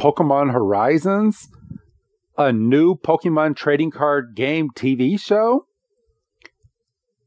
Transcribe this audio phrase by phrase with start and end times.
[0.00, 1.50] Pokemon Horizons,
[2.38, 5.66] a new Pokemon trading card game TV show,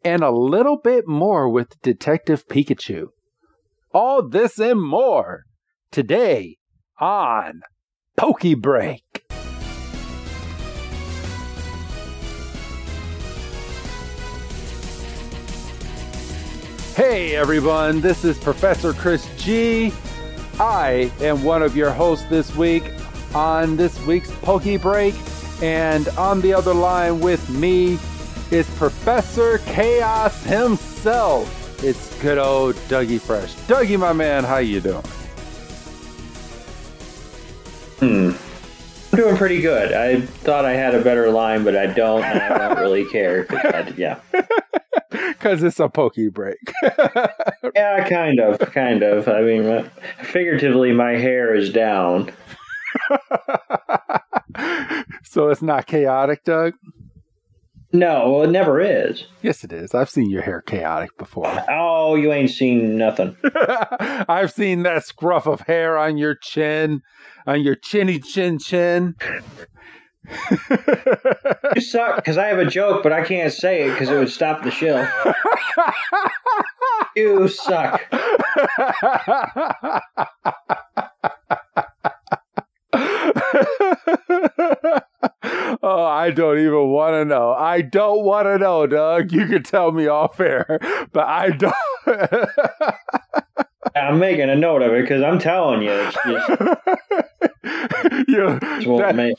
[0.04, 3.10] and a little bit more with Detective Pikachu.
[3.94, 5.44] All this and more
[5.92, 6.58] today
[7.00, 7.62] on
[8.18, 9.24] Poke Break.
[16.96, 19.94] Hey everyone, this is Professor Chris G.
[20.60, 22.84] I am one of your hosts this week
[23.34, 25.16] on this week's Poke Break,
[25.62, 27.98] and on the other line with me
[28.52, 31.84] is Professor Chaos himself.
[31.84, 33.56] It's good old Dougie Fresh.
[33.68, 35.04] Dougie, my man, how you doing?
[38.00, 38.53] Hmm.
[39.14, 39.94] I'm doing pretty good.
[39.94, 43.46] I thought I had a better line, but I don't, and I don't really care.
[43.52, 44.20] I, yeah.
[45.12, 46.58] Because it's a pokey Break.
[47.76, 48.58] yeah, kind of.
[48.72, 49.28] Kind of.
[49.28, 49.88] I mean, uh,
[50.24, 52.32] figuratively, my hair is down.
[55.24, 56.74] so it's not chaotic, Doug?
[57.92, 59.28] No, well, it never is.
[59.44, 59.94] Yes, it is.
[59.94, 61.64] I've seen your hair chaotic before.
[61.70, 63.38] Oh, you ain't seen nothing.
[64.28, 67.04] I've seen that scruff of hair on your chin,
[67.46, 69.16] on your chinny chin chin.
[71.76, 74.30] you suck because I have a joke, but I can't say it because it would
[74.30, 75.08] stop the show.
[77.16, 78.02] you suck.
[85.84, 87.52] oh, I don't even want to know.
[87.52, 89.32] I don't want to know, Doug.
[89.32, 90.80] You can tell me off air,
[91.12, 91.74] but I don't.
[93.96, 96.48] I'm making a note of it because I'm telling you, it's just.
[98.98, 99.36] that,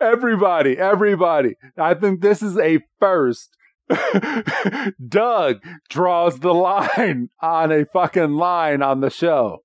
[0.00, 1.56] everybody, everybody.
[1.78, 3.50] I think this is a first.
[5.08, 9.60] Doug draws the line on a fucking line on the show.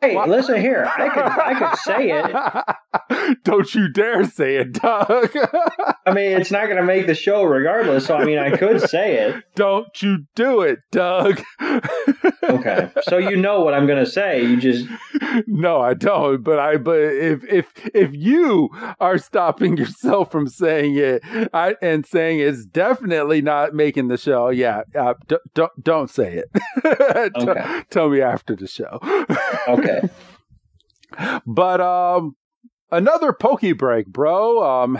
[0.00, 0.30] Hey, what?
[0.30, 0.90] listen here.
[0.96, 3.36] I could I could say it.
[3.44, 5.36] Don't you dare say it, Doug.
[6.06, 8.06] I mean, it's not going to make the show regardless.
[8.06, 9.44] So I mean, I could say it.
[9.56, 11.42] Don't you do it, Doug.
[12.42, 12.90] okay.
[13.02, 14.42] So you know what I'm going to say.
[14.42, 14.86] You just
[15.46, 16.42] No, I don't.
[16.42, 18.70] But I but if if if you
[19.00, 21.22] are stopping yourself from saying it
[21.52, 26.42] I, and saying it's definitely not making the show, yeah, uh, d- don't don't say
[26.42, 27.32] it.
[27.36, 27.82] okay.
[27.90, 28.98] tell me after the show.
[29.68, 29.89] okay.
[31.46, 32.36] But um,
[32.90, 34.62] another pokey Break, bro.
[34.62, 34.98] Um,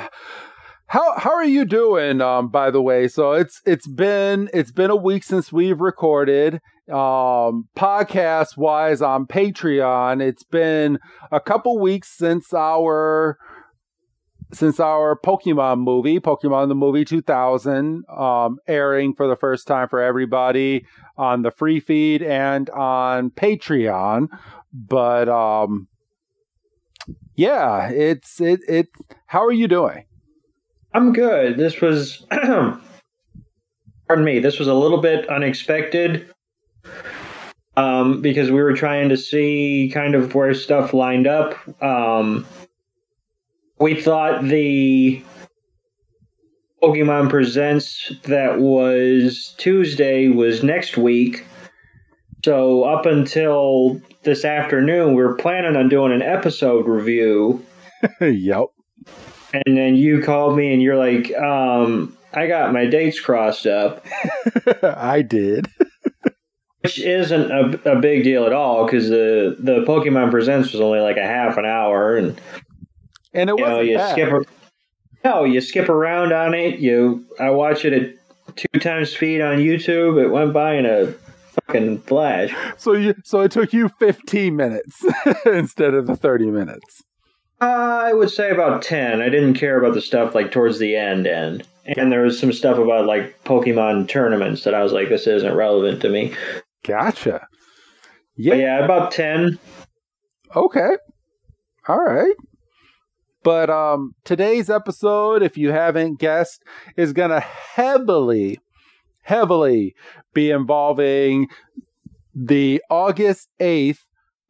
[0.86, 2.20] how how are you doing?
[2.20, 6.54] Um, by the way, so it's it's been it's been a week since we've recorded.
[6.88, 10.98] Um, podcast wise on Patreon, it's been
[11.30, 13.38] a couple weeks since our
[14.52, 20.02] since our Pokemon movie, Pokemon the Movie 2000, um, airing for the first time for
[20.02, 20.84] everybody
[21.16, 24.26] on the free feed and on Patreon.
[24.72, 25.88] But um,
[27.34, 28.88] yeah, it's it it.
[29.26, 30.04] How are you doing?
[30.92, 31.56] I'm good.
[31.56, 32.84] This was, pardon
[34.24, 36.28] me, this was a little bit unexpected.
[37.76, 41.54] Um, because we were trying to see kind of where stuff lined up.
[41.82, 42.44] Um,
[43.78, 45.22] we thought the
[46.82, 51.46] Pokemon Presents that was Tuesday was next week.
[52.44, 57.64] So up until this afternoon, we are planning on doing an episode review.
[58.20, 58.66] yep.
[59.52, 64.04] And then you called me and you're like, um, I got my dates crossed up.
[64.82, 65.68] I did.
[66.82, 71.00] Which isn't a, a big deal at all because the, the Pokemon Presents was only
[71.00, 72.16] like a half an hour.
[72.16, 72.40] And,
[73.34, 74.12] and it wasn't know, you bad.
[74.12, 74.48] skip
[75.24, 76.78] No, you skip around on it.
[76.78, 80.22] You I watch it at two times speed on YouTube.
[80.22, 81.12] It went by in a
[81.50, 82.54] fucking flash.
[82.76, 85.04] So you so it took you 15 minutes
[85.46, 87.02] instead of the 30 minutes.
[87.60, 89.20] Uh, I would say about 10.
[89.20, 91.66] I didn't care about the stuff like towards the end end.
[91.84, 95.54] And there was some stuff about like Pokemon tournaments that I was like this isn't
[95.54, 96.34] relevant to me.
[96.86, 97.46] Gotcha.
[98.36, 98.50] Yeah.
[98.52, 99.58] But yeah, about 10.
[100.56, 100.96] Okay.
[101.88, 102.34] All right.
[103.42, 106.62] But um today's episode, if you haven't guessed,
[106.96, 108.58] is going to heavily
[109.30, 109.94] heavily
[110.34, 111.46] be involving
[112.34, 114.00] the August 8th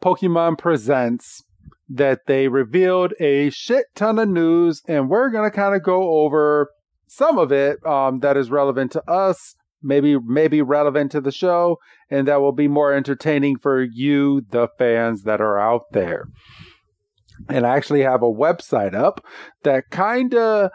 [0.03, 1.44] Pokemon Presents
[1.87, 6.23] that they revealed a shit ton of news, and we're going to kind of go
[6.23, 6.71] over
[7.06, 11.77] some of it um, that is relevant to us, maybe maybe relevant to the show,
[12.09, 16.25] and that will be more entertaining for you, the fans that are out there.
[17.50, 19.23] And I actually have a website up
[19.62, 20.71] that kind of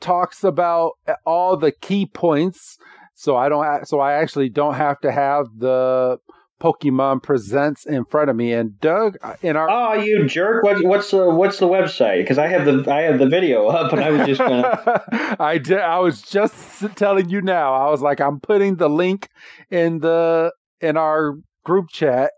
[0.00, 0.92] talks about
[1.24, 2.76] all the key points
[3.18, 3.86] so I don't.
[3.88, 6.18] So I actually don't have to have the
[6.60, 10.62] Pokemon Presents in front of me, and Doug uh, in our oh you jerk.
[10.62, 12.18] What, what's the what's the website?
[12.18, 15.58] Because I have the I have the video up and I was just gonna I
[15.58, 17.74] did I was just telling you now.
[17.74, 19.28] I was like I'm putting the link
[19.68, 22.30] in the in our group chat.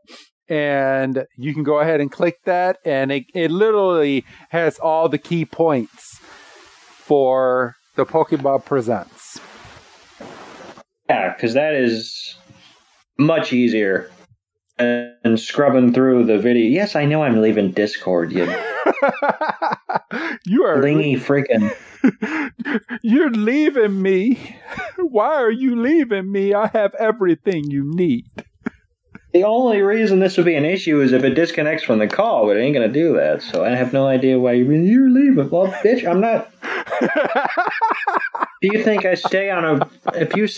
[0.49, 2.79] And you can go ahead and click that.
[2.85, 9.41] And it, it literally has all the key points for the Pokemon Presents.
[11.11, 12.37] Yeah, because that is
[13.19, 14.09] much easier
[14.79, 16.71] than scrubbing through the video.
[16.71, 18.31] Yes, I know I'm leaving Discord.
[18.31, 18.45] You,
[20.47, 21.75] you are lingy freaking.
[23.03, 24.57] You're leaving me.
[24.99, 26.55] Why are you leaving me?
[26.55, 28.27] I have everything you need.
[29.33, 32.47] The only reason this would be an issue is if it disconnects from the call,
[32.47, 33.43] but it ain't going to do that.
[33.43, 35.49] So I have no idea why you, you're leaving.
[35.51, 36.51] Well, bitch, I'm not.
[38.61, 39.89] do you think I stay on a.
[40.15, 40.49] If you.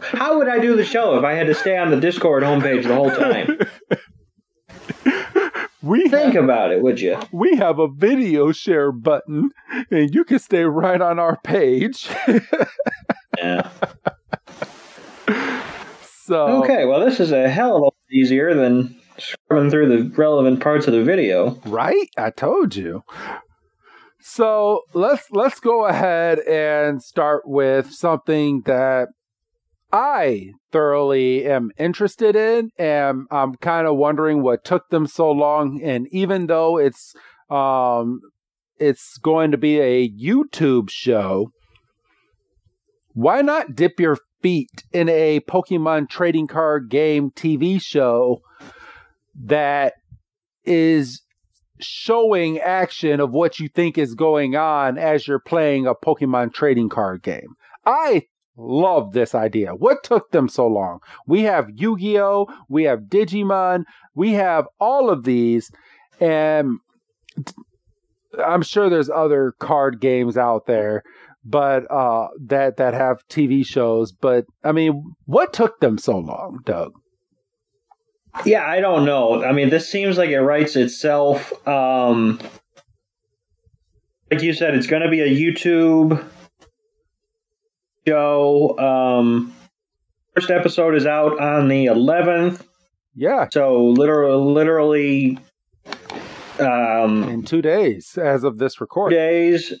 [0.00, 2.84] How would I do the show if I had to stay on the Discord homepage
[2.84, 3.58] the whole time?
[5.80, 7.18] We think have, about it, would you?
[7.30, 9.50] We have a video share button,
[9.90, 12.08] and you can stay right on our page.
[13.38, 13.70] yeah.
[16.28, 20.10] So okay, well, this is a hell of a lot easier than scrubbing through the
[20.14, 21.58] relevant parts of the video.
[21.64, 22.10] Right?
[22.18, 23.02] I told you.
[24.20, 29.08] So let's let's go ahead and start with something that
[29.90, 35.80] I thoroughly am interested in, and I'm kind of wondering what took them so long.
[35.82, 37.14] And even though it's
[37.48, 38.20] um,
[38.76, 41.52] it's going to be a YouTube show,
[43.18, 48.40] why not dip your feet in a Pokemon trading card game TV show
[49.34, 49.94] that
[50.64, 51.22] is
[51.80, 56.88] showing action of what you think is going on as you're playing a Pokemon trading
[56.88, 57.56] card game.
[57.84, 58.22] I
[58.56, 59.74] love this idea.
[59.74, 61.00] What took them so long?
[61.26, 63.82] We have Yu Gi Oh!, we have Digimon,
[64.14, 65.72] we have all of these,
[66.20, 66.78] and
[68.38, 71.02] I'm sure there's other card games out there
[71.48, 74.12] but uh, that that have TV shows.
[74.12, 76.92] But I mean, what took them so long, Doug?
[78.44, 79.42] Yeah, I don't know.
[79.42, 81.52] I mean, this seems like it writes itself.
[81.66, 82.38] Um,
[84.30, 86.22] like you said, it's going to be a YouTube
[88.06, 88.78] show.
[88.78, 89.54] Um,
[90.34, 92.62] first episode is out on the 11th.
[93.14, 93.48] Yeah.
[93.50, 95.38] So literally, literally,
[96.60, 99.18] um, in two days as of this recording.
[99.18, 99.72] Days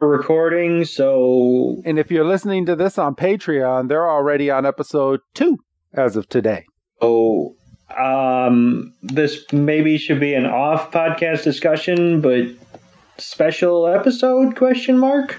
[0.00, 0.84] recording.
[0.84, 5.58] So, and if you're listening to this on Patreon, they're already on episode two
[5.92, 6.64] as of today.
[7.00, 7.56] Oh,
[7.96, 12.46] um, this maybe should be an off podcast discussion, but
[13.18, 14.56] special episode?
[14.56, 15.38] Question mark.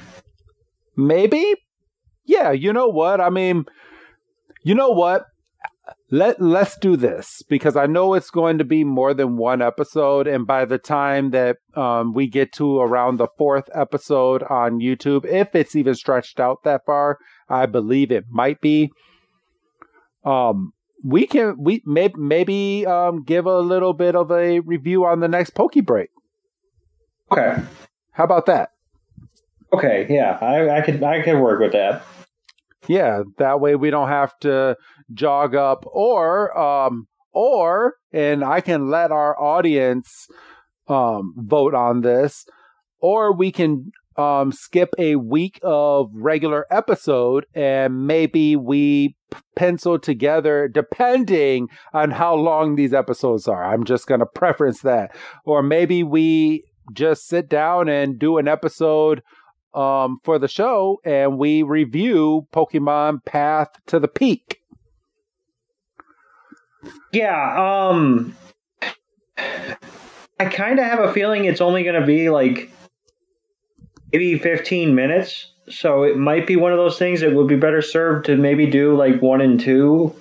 [0.96, 1.54] Maybe.
[2.26, 2.52] Yeah.
[2.52, 3.22] You know what?
[3.22, 3.66] I mean,
[4.64, 5.26] you know what?
[6.12, 10.28] Let let's do this because I know it's going to be more than one episode,
[10.28, 15.26] and by the time that um, we get to around the fourth episode on YouTube,
[15.26, 18.92] if it's even stretched out that far, I believe it might be.
[20.26, 25.20] Um, we can we may, maybe um give a little bit of a review on
[25.20, 26.10] the next Poke Break.
[27.32, 27.58] Okay,
[28.12, 28.72] how about that?
[29.72, 32.04] Okay, yeah, I, I could I could work with that.
[32.90, 34.76] Yeah, that way we don't have to
[35.14, 40.28] jog up or um or and I can let our audience
[40.88, 42.46] um vote on this
[43.00, 49.16] or we can um skip a week of regular episode and maybe we
[49.56, 53.64] pencil together depending on how long these episodes are.
[53.64, 55.16] I'm just going to preference that.
[55.46, 59.22] Or maybe we just sit down and do an episode
[59.74, 64.62] um, for the show and we review Pokemon Path to the Peak.
[67.12, 68.36] Yeah, um
[70.40, 72.72] I kind of have a feeling it's only going to be like
[74.12, 75.52] maybe 15 minutes.
[75.70, 78.66] So it might be one of those things that would be better served to maybe
[78.66, 80.16] do like one and two.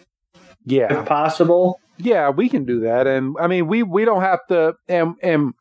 [0.65, 1.01] Yeah.
[1.01, 1.81] If possible.
[1.97, 3.07] Yeah, we can do that.
[3.07, 5.55] And I mean, we, we don't have to, and, and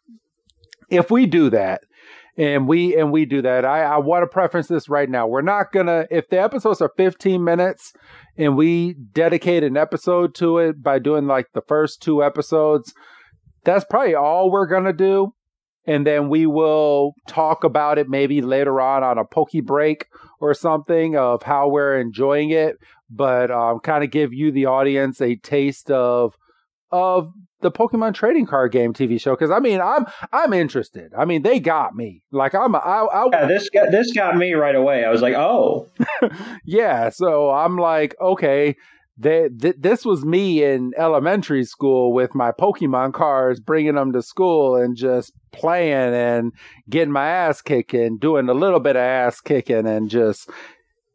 [0.89, 1.82] if we do that,
[2.38, 3.65] and we and we do that.
[3.65, 5.27] I, I want to preference this right now.
[5.27, 7.94] We're not gonna if the episodes are 15 minutes
[8.38, 12.94] and we dedicate an episode to it by doing like the first two episodes,
[13.63, 15.34] that's probably all we're gonna do.
[15.86, 20.06] And then we will talk about it maybe later on on a pokey break
[20.39, 22.75] or something of how we're enjoying it,
[23.10, 26.36] but um, kind of give you the audience a taste of
[26.91, 31.13] of the Pokemon trading card game TV show because I mean I'm I'm interested.
[31.17, 32.23] I mean they got me.
[32.31, 35.03] Like I'm I, I yeah this got this got me right away.
[35.03, 35.87] I was like oh
[36.65, 37.09] yeah.
[37.09, 38.75] So I'm like okay
[39.17, 44.21] they th- this was me in elementary school with my Pokemon cards, bringing them to
[44.21, 46.51] school and just playing and
[46.87, 50.49] getting my ass kicking, doing a little bit of ass kicking, and just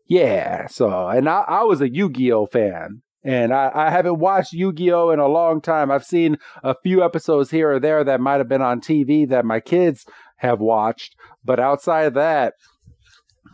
[0.08, 0.66] yeah.
[0.66, 3.02] So, and I, I was a Yu Gi Oh fan.
[3.24, 5.90] And I, I haven't watched Yu Gi Oh in a long time.
[5.90, 9.44] I've seen a few episodes here or there that might have been on TV that
[9.44, 10.04] my kids
[10.38, 11.14] have watched.
[11.44, 12.54] But outside of that,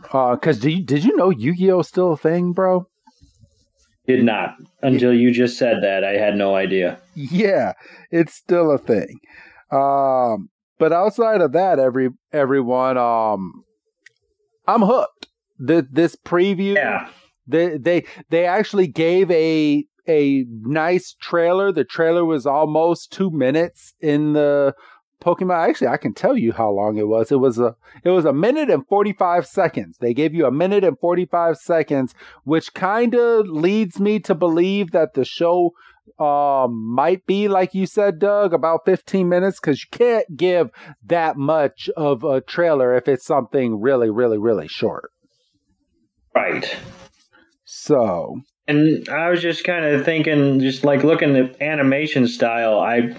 [0.01, 2.87] because uh, did you, did you know Yu Gi Oh still a thing, bro?
[4.07, 6.03] Did not until you just said that.
[6.03, 6.99] I had no idea.
[7.13, 7.73] Yeah,
[8.09, 9.19] it's still a thing.
[9.71, 10.49] Um,
[10.79, 13.63] but outside of that, every everyone, um,
[14.67, 15.27] I'm hooked.
[15.59, 17.09] The, this preview, yeah.
[17.49, 21.71] They they they actually gave a a nice trailer.
[21.71, 24.73] The trailer was almost two minutes in the
[25.23, 25.67] Pokemon.
[25.67, 27.31] Actually, I can tell you how long it was.
[27.31, 29.97] It was a it was a minute and forty five seconds.
[29.99, 32.13] They gave you a minute and forty five seconds,
[32.43, 35.71] which kind of leads me to believe that the show
[36.17, 40.69] um might be like you said doug about 15 minutes because you can't give
[41.05, 45.11] that much of a trailer if it's something really really really short
[46.35, 46.75] right
[47.83, 53.15] so and i was just kind of thinking just like looking at animation style i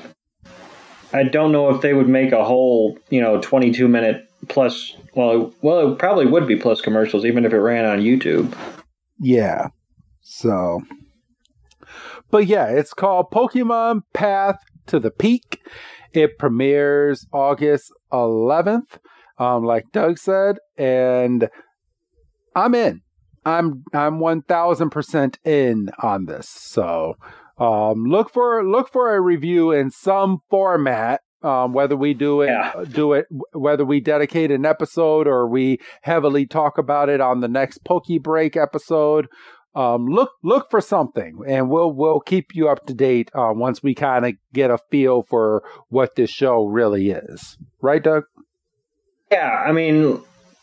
[1.12, 4.96] I don't know if they would make a whole, you know, 22 minute plus.
[5.14, 8.56] Well, well, it probably would be plus commercials, even if it ran on YouTube.
[9.18, 9.68] Yeah.
[10.20, 10.82] So,
[12.30, 15.60] but yeah, it's called Pokemon Path to the Peak.
[16.12, 18.98] It premieres August 11th,
[19.38, 21.48] um, like Doug said, and
[22.54, 23.02] I'm in.
[23.44, 26.48] I'm I'm 1000% in on this.
[26.48, 27.16] So,
[27.58, 31.20] um, look for look for a review in some format.
[31.42, 32.84] Um, whether we do it, yeah.
[32.92, 37.48] do it, whether we dedicate an episode or we heavily talk about it on the
[37.48, 39.26] next Pokey Break episode.
[39.74, 43.82] Um, look look for something, and we'll we'll keep you up to date uh, once
[43.82, 47.56] we kind of get a feel for what this show really is.
[47.80, 48.24] Right, Doug?
[49.30, 50.20] Yeah, I mean,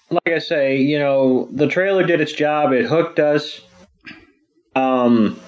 [0.09, 2.71] like I say, you know, the trailer did its job.
[2.71, 3.61] It hooked us.
[4.75, 5.39] Um,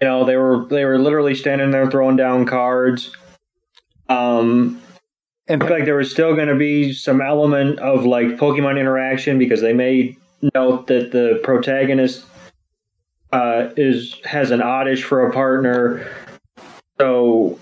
[0.00, 3.10] you know, they were they were literally standing there throwing down cards.
[4.08, 4.80] Um,
[5.48, 9.38] and looked like there was still going to be some element of like Pokemon interaction
[9.38, 10.16] because they made
[10.54, 12.24] note that the protagonist
[13.32, 16.08] uh, is has an oddish for a partner,
[16.98, 17.58] so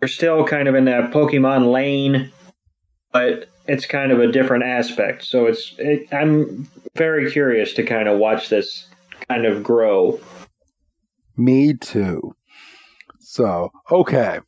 [0.00, 2.30] you're still kind of in that Pokemon lane,
[3.12, 5.24] but it's kind of a different aspect.
[5.24, 8.88] So it's it, I'm very curious to kind of watch this
[9.28, 10.18] kind of grow.
[11.36, 12.34] Me too.
[13.20, 14.40] So, okay.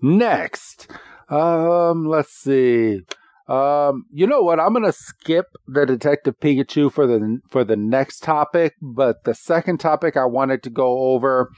[0.00, 0.88] Next.
[1.28, 3.00] Um, let's see.
[3.48, 4.58] Um, you know what?
[4.58, 9.78] I'm gonna skip the Detective Pikachu for the for the next topic, but the second
[9.78, 11.50] topic I wanted to go over,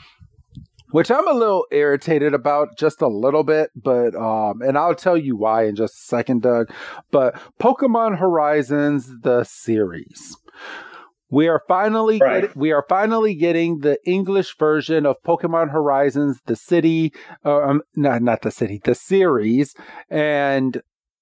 [0.91, 5.17] which I'm a little irritated about, just a little bit, but um, and I'll tell
[5.17, 6.71] you why in just a second, Doug.
[7.11, 10.37] But Pokemon Horizons the series.
[11.31, 12.43] We are finally right.
[12.43, 17.13] get, we are finally getting the English version of Pokemon Horizons, the city,
[17.45, 19.75] uh, um, not not the city, the series,
[20.09, 20.81] and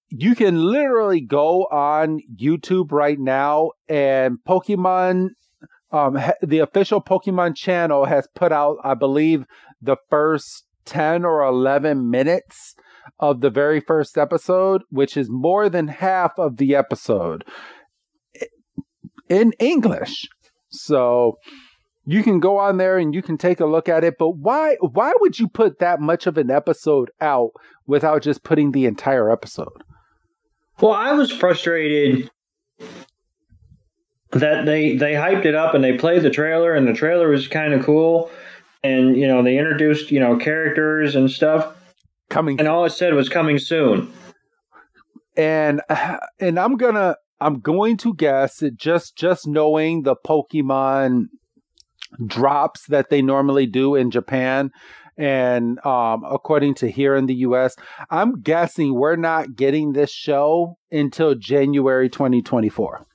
[0.08, 5.30] you can literally go on YouTube right now and Pokemon.
[5.92, 9.44] Um, the official Pokemon channel has put out, I believe,
[9.80, 12.74] the first ten or eleven minutes
[13.20, 17.44] of the very first episode, which is more than half of the episode
[19.28, 20.28] in English.
[20.70, 21.38] So
[22.04, 24.14] you can go on there and you can take a look at it.
[24.18, 27.50] But why why would you put that much of an episode out
[27.86, 29.82] without just putting the entire episode?
[30.80, 32.30] Well, I was frustrated
[34.40, 37.48] that they they hyped it up and they played the trailer and the trailer was
[37.48, 38.30] kind of cool.
[38.82, 41.74] And you know they introduced you know characters and stuff.
[42.30, 44.12] Coming and all it said was coming soon.
[45.36, 45.82] And
[46.40, 51.26] and i'm gonna I'm going to guess it just just knowing the Pokemon
[52.26, 54.70] drops that they normally do in Japan
[55.18, 57.74] and um, according to here in the US,
[58.10, 63.06] I'm guessing we're not getting this show until January 2024.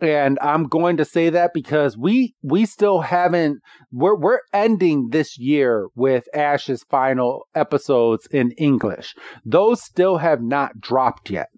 [0.00, 3.60] And I'm going to say that because we we still haven't
[3.90, 9.14] we're we're ending this year with Ash's final episodes in English.
[9.44, 11.48] Those still have not dropped yet.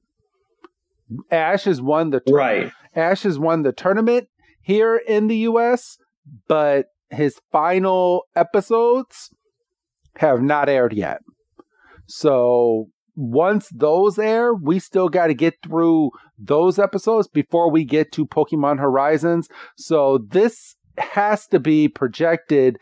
[1.30, 2.70] Ash has won the right.
[2.94, 4.28] Ash has won the tournament
[4.60, 5.96] here in the U.S.,
[6.46, 9.30] but his final episodes
[10.16, 11.20] have not aired yet.
[12.06, 18.12] So once those air, we still got to get through those episodes before we get
[18.12, 19.48] to Pokemon Horizons.
[19.76, 22.78] So this has to be projected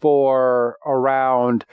[0.00, 1.64] for around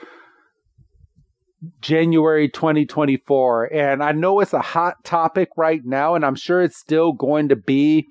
[1.81, 3.71] January 2024.
[3.71, 7.49] And I know it's a hot topic right now, and I'm sure it's still going
[7.49, 8.07] to be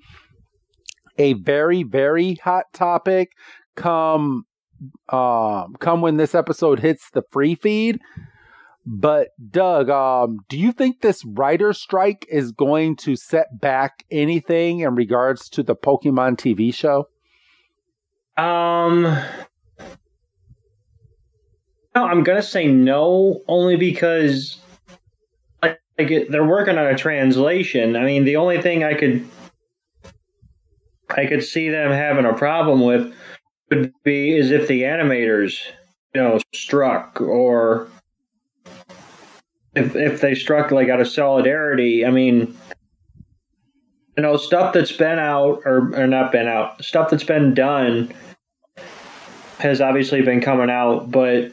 [1.17, 3.31] a very, very hot topic
[3.75, 4.43] come
[5.09, 7.99] um come when this episode hits the free feed.
[8.91, 14.79] But Doug, um, do you think this writer strike is going to set back anything
[14.79, 17.07] in regards to the Pokemon TV show?
[18.35, 19.03] Um,
[21.93, 24.57] no, I'm gonna say no, only because
[25.61, 27.95] like, they're working on a translation.
[27.95, 29.23] I mean, the only thing I could
[31.11, 33.13] I could see them having a problem with
[33.69, 35.59] would be is if the animators,
[36.15, 37.87] you know, struck or
[39.75, 42.05] if if they struck like out of solidarity.
[42.05, 42.55] I mean,
[44.17, 48.13] you know, stuff that's been out or or not been out, stuff that's been done
[49.59, 51.51] has obviously been coming out, but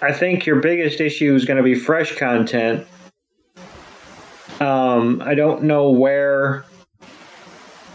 [0.00, 2.86] I think your biggest issue is going to be fresh content.
[4.60, 6.64] Um, I don't know where,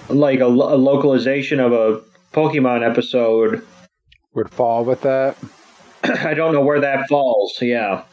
[0.07, 2.01] like a, a localization of a
[2.33, 3.65] Pokemon episode
[4.33, 5.37] would fall with that.
[6.03, 7.59] I don't know where that falls.
[7.61, 8.03] Yeah.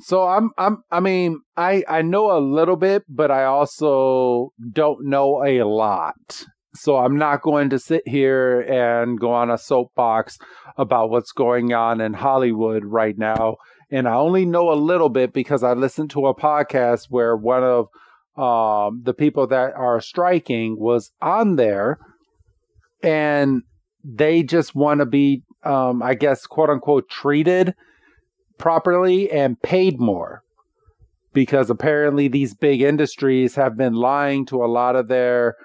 [0.00, 5.06] So I'm I'm I mean, I I know a little bit, but I also don't
[5.06, 6.44] know a lot.
[6.74, 10.38] So I'm not going to sit here and go on a soapbox
[10.76, 13.56] about what's going on in Hollywood right now.
[13.90, 17.64] And I only know a little bit because I listened to a podcast where one
[17.64, 17.88] of
[18.36, 21.98] um, the people that are striking was on there
[23.02, 23.62] and
[24.04, 27.74] they just want to be, um, I guess, quote unquote, treated
[28.60, 30.44] properly and paid more.
[31.32, 35.56] Because apparently these big industries have been lying to a lot of their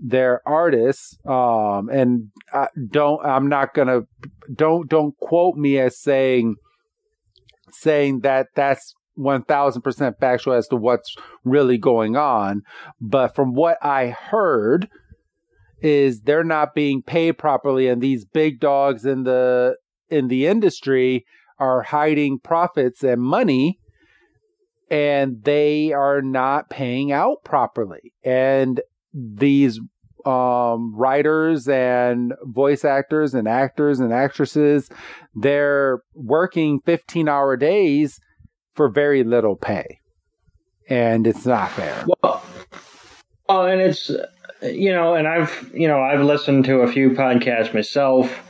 [0.00, 4.02] their artists um and I don't i'm not gonna
[4.54, 6.54] don't don't quote me as saying
[7.72, 12.62] saying that that's 1000% factual as to what's really going on.
[13.00, 14.88] But from what i heard
[15.82, 19.76] is they're not being paid properly and these big dogs in the
[20.08, 21.24] in the industry
[21.58, 23.78] are hiding profits and money
[24.90, 28.12] and they are not paying out properly.
[28.24, 28.80] And
[29.12, 29.78] these
[30.24, 34.90] um, writers and voice actors and actors and actresses
[35.34, 38.20] they're working 15 hour days
[38.74, 40.00] for very little pay.
[40.88, 42.04] And it's not fair.
[42.22, 42.42] Well,
[43.48, 44.10] well and it's
[44.62, 48.47] you know and i've you know i've listened to a few podcasts myself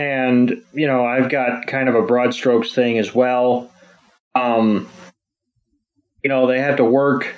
[0.00, 3.70] and you know i've got kind of a broad strokes thing as well
[4.34, 4.88] um
[6.22, 7.34] you know they have to work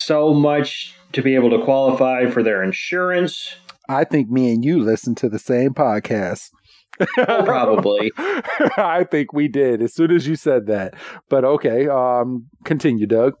[0.00, 3.56] so much to be able to qualify for their insurance.
[3.88, 6.50] I think me and you listened to the same podcast.
[7.00, 8.10] Oh, probably.
[8.18, 10.94] I think we did as soon as you said that.
[11.28, 13.34] But okay, um, continue, Doug.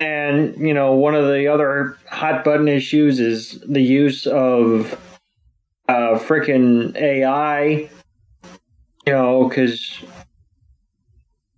[0.00, 4.98] And you know, one of the other hot button issues is the use of
[5.90, 7.88] uh, freaking AI.
[9.06, 9.98] You know, because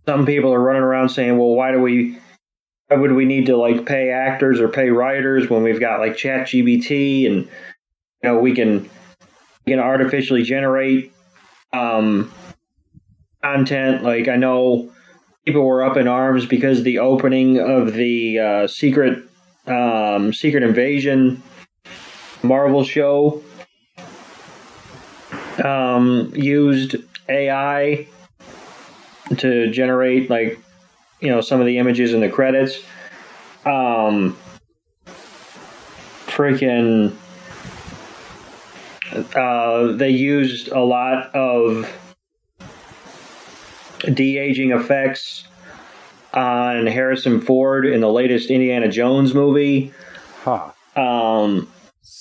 [0.06, 2.18] some people are running around saying, "Well, why do we
[2.88, 6.16] why would we need to like pay actors or pay writers when we've got like
[6.16, 7.48] chat GPT and
[8.22, 8.88] you know we can
[9.64, 11.12] we can artificially generate
[11.72, 12.32] um
[13.42, 14.92] content like i know
[15.44, 19.24] people were up in arms because the opening of the uh, secret
[19.66, 21.42] um secret invasion
[22.42, 23.42] marvel show
[25.60, 26.96] um used
[27.28, 28.06] ai
[29.36, 30.58] to generate like
[31.20, 32.78] you know some of the images in the credits.
[33.64, 34.36] Um,
[36.26, 37.14] freaking,
[39.34, 41.88] uh, they used a lot of
[44.12, 45.46] de aging effects
[46.34, 49.92] on Harrison Ford in the latest Indiana Jones movie.
[50.42, 50.72] Huh.
[50.96, 51.71] Um.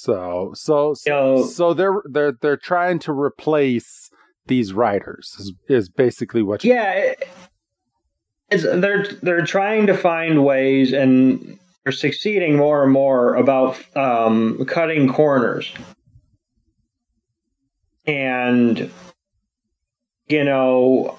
[0.01, 4.09] So so so, so they're they're they're trying to replace
[4.47, 6.63] these writers is, is basically what.
[6.63, 6.91] You- Yeah.
[6.93, 7.27] It,
[8.49, 14.65] it's, they're they're trying to find ways and they're succeeding more and more about um,
[14.65, 15.71] cutting corners.
[18.07, 18.89] And
[20.29, 21.15] you know,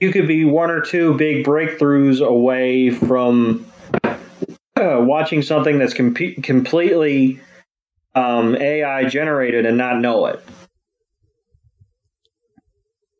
[0.00, 3.69] you could be one or two big breakthroughs away from
[5.04, 7.40] watching something that's com- completely
[8.14, 10.42] um, AI generated and not know it.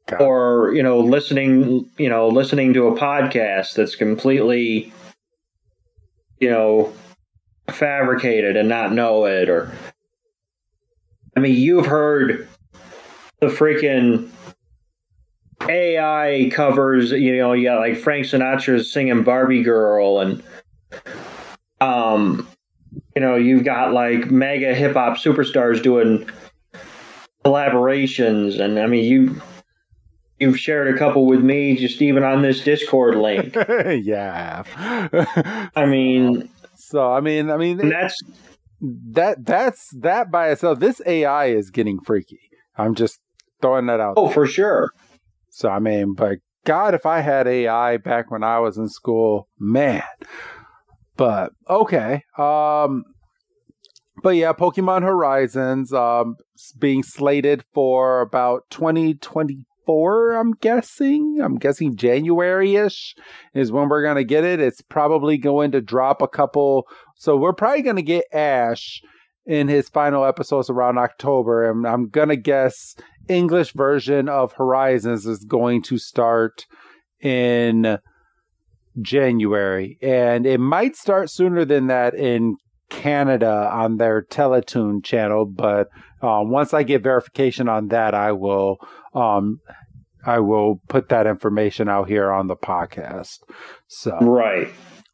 [0.07, 0.21] God.
[0.23, 4.93] or you know listening you know listening to a podcast that's completely
[6.39, 6.93] you know
[7.69, 9.73] fabricated and not know it or
[11.37, 12.49] I mean you've heard
[13.41, 14.31] the freaking
[15.69, 20.43] AI covers, you know, you got like Frank Sinatra singing Barbie Girl and
[21.81, 22.49] um
[23.15, 26.29] you know, you've got like mega hip hop superstars doing
[27.45, 29.41] collaborations and I mean you
[30.39, 33.55] you've shared a couple with me just even on this Discord link.
[34.05, 34.63] yeah.
[35.75, 38.21] I mean so I mean I mean that's
[38.81, 42.41] that that's that by itself this AI is getting freaky.
[42.77, 43.21] I'm just
[43.61, 44.15] throwing that out.
[44.17, 44.35] Oh, there.
[44.35, 44.91] for sure.
[45.51, 49.49] So I mean, but God, if I had AI back when I was in school,
[49.59, 50.03] man.
[51.21, 52.25] But okay.
[52.39, 53.05] Um
[54.23, 56.37] but yeah, Pokemon Horizons um
[56.79, 61.39] being slated for about 2024, I'm guessing.
[61.45, 63.15] I'm guessing January-ish
[63.53, 64.61] is when we're going to get it.
[64.61, 69.03] It's probably going to drop a couple so we're probably going to get Ash
[69.45, 72.97] in his final episodes around October and I'm going to guess
[73.29, 76.65] English version of Horizons is going to start
[77.21, 77.99] in
[79.01, 82.57] January, and it might start sooner than that in
[82.91, 85.47] Canada on their Teletoon channel.
[85.47, 85.89] But
[86.23, 88.79] um, once I get verification on that, I will
[89.15, 89.61] um,
[90.25, 93.39] I will put that information out here on the podcast.
[93.89, 94.69] So right.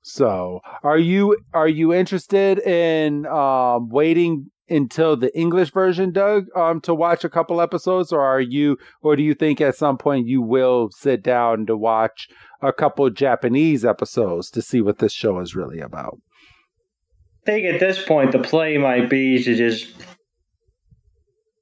[0.09, 6.81] So, are you are you interested in um, waiting until the English version, Doug, um,
[6.83, 10.27] to watch a couple episodes, or are you, or do you think at some point
[10.27, 12.29] you will sit down to watch
[12.63, 16.19] a couple Japanese episodes to see what this show is really about?
[17.43, 19.87] I think at this point the play might be to just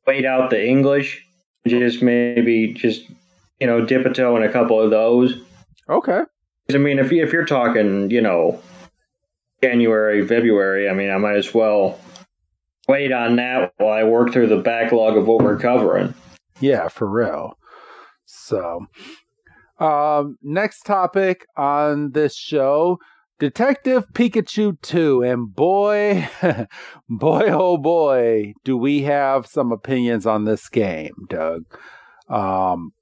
[0.07, 1.27] wait out the English,
[1.67, 3.07] just maybe just
[3.61, 5.43] you know dip a toe in a couple of those.
[5.89, 6.23] Okay.
[6.73, 8.61] I mean, if if you're talking, you know,
[9.63, 11.99] January, February, I mean, I might as well
[12.89, 16.15] wait on that while I work through the backlog of what we're covering.
[16.61, 17.59] Yeah, for real.
[18.25, 18.87] So,
[19.79, 22.99] um, next topic on this show
[23.39, 25.23] Detective Pikachu 2.
[25.23, 26.29] And boy,
[27.09, 31.65] boy, oh boy, do we have some opinions on this game, Doug.
[32.29, 32.93] Um,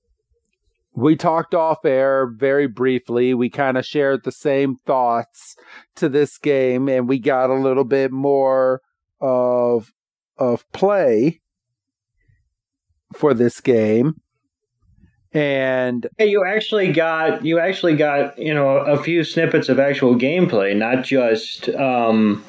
[0.95, 3.35] we talked off air very briefly.
[3.35, 5.57] We kind of shared the same thoughts
[5.97, 8.81] to this game, and we got a little bit more
[9.23, 9.93] of
[10.37, 11.41] of play
[13.15, 14.21] for this game.
[15.33, 20.15] And hey, you actually got you actually got you know a few snippets of actual
[20.15, 22.45] gameplay not just um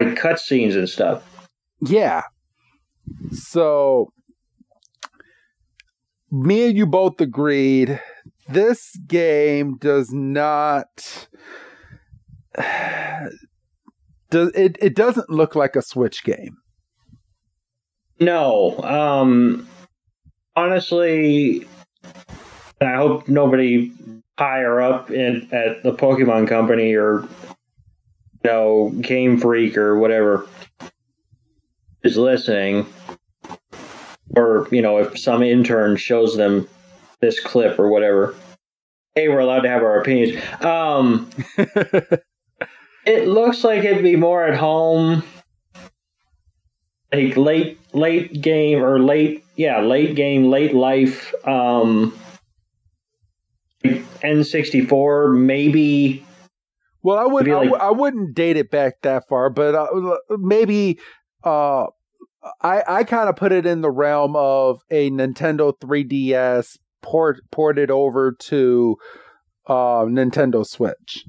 [0.00, 1.22] like cutscenes and stuff.
[1.82, 2.22] Yeah.
[3.30, 4.12] So
[6.32, 8.00] me and you both agreed
[8.48, 11.28] this game does not
[14.30, 16.56] does it, it doesn't look like a Switch game.
[18.20, 18.78] No.
[18.82, 19.68] Um
[20.54, 21.66] honestly
[22.80, 23.92] I hope nobody
[24.38, 27.26] higher up in at the Pokemon company or
[28.44, 30.46] you know, Game Freak or whatever
[32.02, 32.86] is listening.
[34.36, 36.68] Or, you know, if some intern shows them
[37.20, 38.34] this clip or whatever.
[39.14, 40.42] Hey, we're allowed to have our opinions.
[40.60, 41.30] Um
[43.06, 45.22] It looks like it'd be more at home,
[47.12, 51.32] like late late game or late yeah late game late life.
[51.46, 52.18] Um,
[53.84, 56.26] N64 maybe.
[57.02, 60.98] Well, I would like, I, I, wouldn't date it back that far, but uh, maybe
[61.44, 61.86] uh,
[62.60, 67.92] I I kind of put it in the realm of a Nintendo 3DS port ported
[67.92, 68.96] over to
[69.68, 71.24] uh, Nintendo Switch.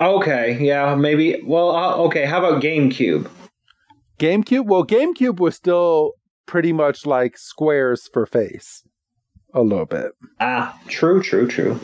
[0.00, 1.40] Okay, yeah, maybe.
[1.44, 2.26] Well, uh, okay.
[2.26, 3.30] How about GameCube?
[4.18, 4.66] GameCube.
[4.66, 6.12] Well, GameCube was still
[6.44, 8.82] pretty much like squares for face,
[9.54, 10.12] a little bit.
[10.38, 11.80] Ah, true, true, true.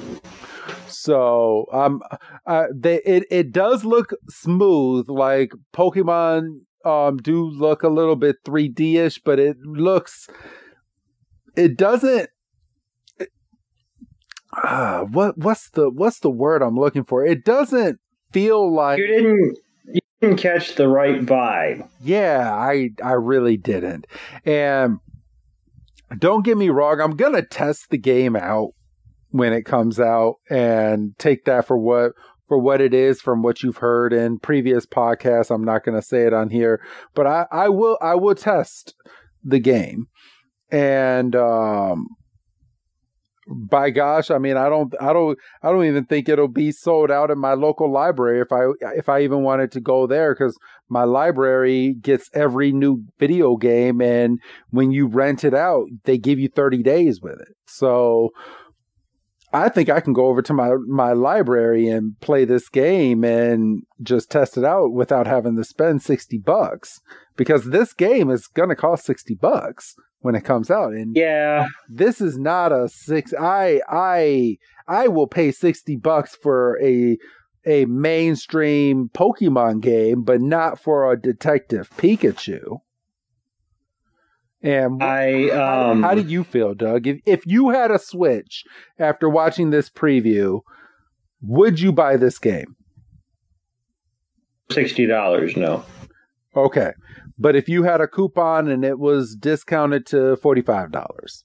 [0.88, 2.02] So, um,
[2.46, 5.08] uh, they it it does look smooth.
[5.08, 10.28] Like Pokemon, um, do look a little bit 3D ish, but it looks.
[11.56, 12.28] It doesn't
[14.52, 17.24] uh, what what's the what's the word I'm looking for?
[17.24, 17.98] It doesn't
[18.32, 21.88] feel like you didn't you didn't catch the right vibe.
[22.02, 24.06] Yeah, I I really didn't.
[24.44, 24.98] And
[26.18, 28.70] don't get me wrong, I'm gonna test the game out
[29.30, 32.12] when it comes out and take that for what
[32.48, 35.50] for what it is from what you've heard in previous podcasts.
[35.50, 36.80] I'm not gonna say it on here,
[37.14, 38.94] but I, I will I will test
[39.44, 40.08] the game
[40.72, 42.08] and um,
[43.52, 47.10] by gosh, I mean I don't I don't I don't even think it'll be sold
[47.10, 50.56] out in my local library if I if I even wanted to go there cuz
[50.88, 54.38] my library gets every new video game and
[54.70, 57.54] when you rent it out they give you 30 days with it.
[57.66, 58.30] So
[59.52, 63.82] I think I can go over to my my library and play this game and
[64.02, 67.00] just test it out without having to spend 60 bucks
[67.36, 70.92] because this game is going to cost 60 bucks when it comes out.
[70.92, 71.68] And yeah.
[71.88, 74.56] this is not a six i i
[74.88, 77.18] i will pay 60 bucks for a
[77.64, 82.80] a mainstream pokemon game but not for a detective pikachu.
[84.62, 87.06] And i um how, how do you feel doug?
[87.06, 88.64] If, if you had a switch
[88.98, 90.60] after watching this preview
[91.44, 92.76] would you buy this game?
[94.70, 95.84] $60 no.
[96.54, 96.92] Okay
[97.38, 101.42] but if you had a coupon and it was discounted to $45,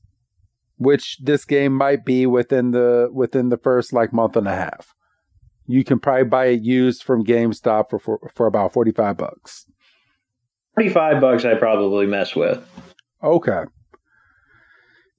[0.77, 4.93] which this game might be within the within the first like month and a half.
[5.65, 9.65] You can probably buy it used from GameStop for for, for about 45 bucks.
[10.75, 12.63] 45 bucks I probably mess with.
[13.23, 13.63] Okay.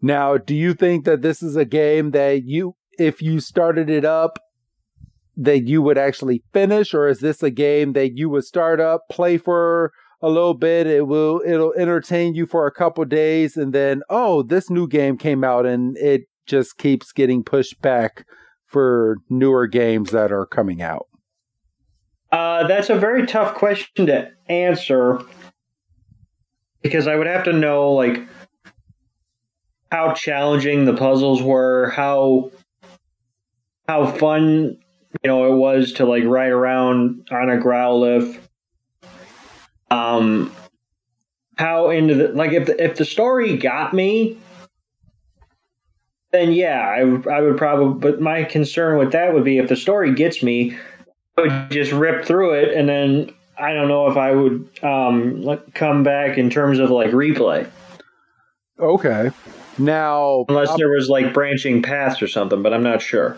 [0.00, 4.04] Now, do you think that this is a game that you if you started it
[4.04, 4.38] up
[5.36, 9.02] that you would actually finish or is this a game that you would start up,
[9.08, 10.86] play for a little bit.
[10.86, 15.16] It will it'll entertain you for a couple days, and then oh, this new game
[15.16, 18.26] came out, and it just keeps getting pushed back
[18.66, 21.06] for newer games that are coming out.
[22.30, 25.20] Uh, that's a very tough question to answer
[26.82, 28.20] because I would have to know like
[29.90, 32.50] how challenging the puzzles were, how
[33.86, 34.78] how fun
[35.22, 38.38] you know it was to like ride around on a Growlithe
[39.90, 40.52] um
[41.56, 44.38] how into the like if the, if the story got me
[46.32, 49.76] then yeah I, I would probably but my concern with that would be if the
[49.76, 50.76] story gets me
[51.36, 55.58] i would just rip through it and then i don't know if i would um
[55.74, 57.68] come back in terms of like replay.
[58.80, 59.30] Okay.
[59.78, 63.36] Now unless there was like branching paths or something but i'm not sure.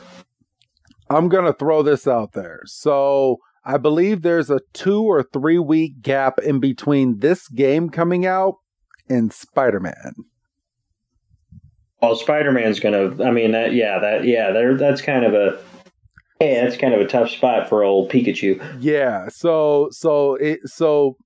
[1.08, 2.62] I'm gonna throw this out there.
[2.66, 3.38] So
[3.70, 8.56] I believe there's a two or three week gap in between this game coming out
[9.08, 10.12] and Spider Man.
[12.02, 13.22] Well, Spider Man's gonna.
[13.22, 14.76] I mean, that yeah, that yeah, there.
[14.76, 15.60] That's kind of a.
[16.40, 18.60] Yeah, that's kind of a tough spot for old Pikachu.
[18.80, 19.28] Yeah.
[19.28, 21.16] So so it so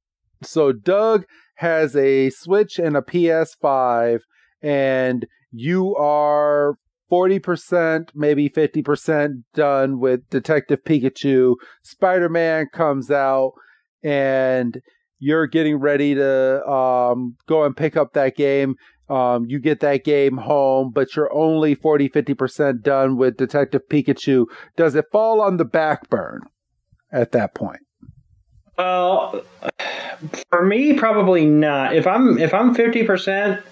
[0.42, 1.24] so Doug
[1.56, 4.18] has a Switch and a PS5,
[4.60, 6.74] and you are
[7.14, 11.54] 40%, maybe 50% done with Detective Pikachu.
[11.82, 13.52] Spider Man comes out
[14.02, 14.80] and
[15.20, 18.74] you're getting ready to um, go and pick up that game.
[19.08, 24.46] Um, you get that game home, but you're only 40, 50% done with Detective Pikachu.
[24.76, 26.40] Does it fall on the back burn
[27.12, 27.80] at that point?
[28.76, 29.44] Well,
[30.50, 31.94] for me, probably not.
[31.94, 33.62] If I'm if I'm 50%,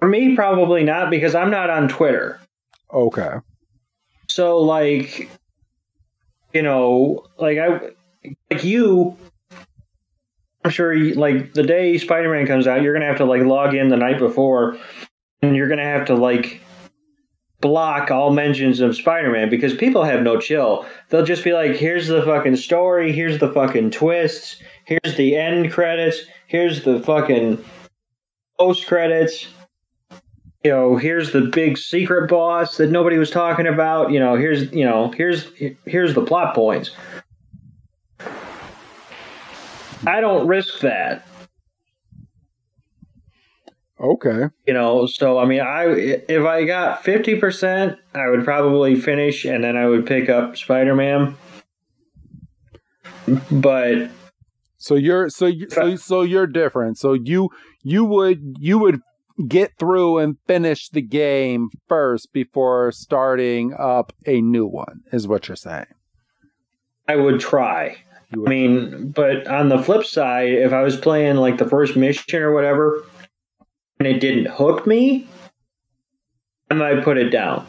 [0.00, 2.40] for me, probably not because I'm not on Twitter.
[2.92, 3.34] Okay.
[4.28, 5.30] So, like,
[6.52, 7.90] you know, like I,
[8.50, 9.16] like you,
[10.64, 13.74] I'm sure, you, like the day Spider-Man comes out, you're gonna have to like log
[13.74, 14.78] in the night before,
[15.42, 16.60] and you're gonna have to like
[17.60, 20.86] block all mentions of Spider-Man because people have no chill.
[21.10, 23.12] They'll just be like, "Here's the fucking story.
[23.12, 24.62] Here's the fucking twists.
[24.84, 26.22] Here's the end credits.
[26.46, 27.62] Here's the fucking
[28.58, 29.48] post credits."
[30.62, 34.10] You know, here's the big secret boss that nobody was talking about.
[34.10, 35.48] You know, here's you know, here's
[35.86, 36.90] here's the plot points.
[40.06, 41.26] I don't risk that.
[43.98, 44.48] Okay.
[44.66, 49.44] You know, so I mean, I if I got fifty percent, I would probably finish,
[49.44, 51.36] and then I would pick up Spider Man.
[53.50, 54.10] But
[54.76, 56.98] so you're so you, so so you're different.
[56.98, 57.50] So you
[57.82, 59.00] you would you would
[59.48, 65.48] get through and finish the game first before starting up a new one, is what
[65.48, 65.86] you're saying.
[67.08, 67.96] I would try.
[68.32, 68.48] Would.
[68.48, 72.40] I mean, but on the flip side, if I was playing like the first mission
[72.40, 73.04] or whatever,
[73.98, 75.26] and it didn't hook me,
[76.70, 77.66] I might put it down.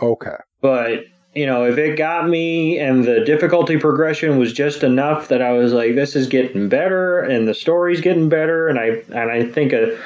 [0.00, 0.36] Okay.
[0.60, 5.42] But you know, if it got me and the difficulty progression was just enough that
[5.42, 9.30] I was like, this is getting better and the story's getting better, and I and
[9.30, 9.98] I think a,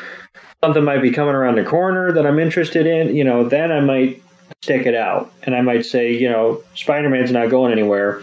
[0.62, 3.80] something might be coming around the corner that I'm interested in, you know, then I
[3.80, 4.22] might
[4.62, 8.22] stick it out and I might say, you know, Spider Man's not going anywhere.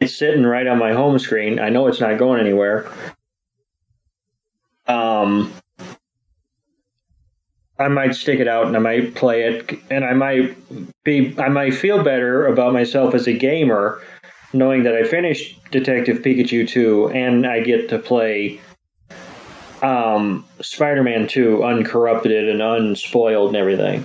[0.00, 1.58] It's sitting right on my home screen.
[1.58, 2.90] I know it's not going anywhere.
[4.86, 5.52] um,
[7.78, 10.56] I might stick it out and I might play it, and I might
[11.04, 14.00] be I might feel better about myself as a gamer,
[14.52, 18.60] knowing that I finished Detective Pikachu two and I get to play
[19.82, 24.04] um, Spider Man two uncorrupted and unspoiled and everything.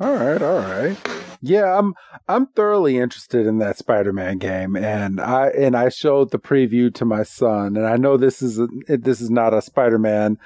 [0.00, 0.96] All right, all right.
[1.42, 1.94] Yeah, I'm
[2.28, 7.04] I'm thoroughly interested in that Spider-Man game, and I and I showed the preview to
[7.04, 10.38] my son, and I know this is a, this is not a Spider-Man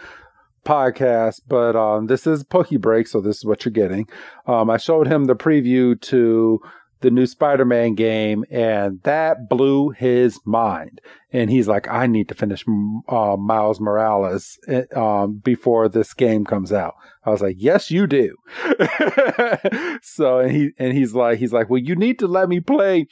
[0.64, 4.08] podcast, but um, this is PokeBreak, so this is what you're getting.
[4.46, 6.60] Um, I showed him the preview to
[7.04, 11.02] the new Spider-Man game, and that blew his mind.
[11.32, 12.64] And he's like, "I need to finish
[13.08, 18.06] uh, Miles Morales eh, um, before this game comes out." I was like, "Yes, you
[18.06, 18.34] do."
[20.02, 23.06] so and he and he's like, he's like, "Well, you need to let me play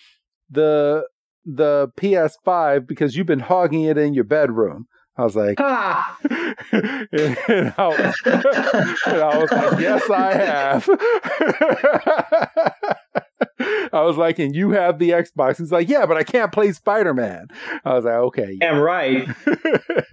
[0.48, 1.04] the
[1.44, 6.18] the PS5 because you've been hogging it in your bedroom." I was like, ah.
[6.72, 10.88] and, I was, and I was like, yes, I have.
[13.92, 15.58] I was like, and you have the Xbox.
[15.58, 17.48] He's like, yeah, but I can't play Spider Man.
[17.84, 18.58] I was like, okay.
[18.62, 19.28] I'm right.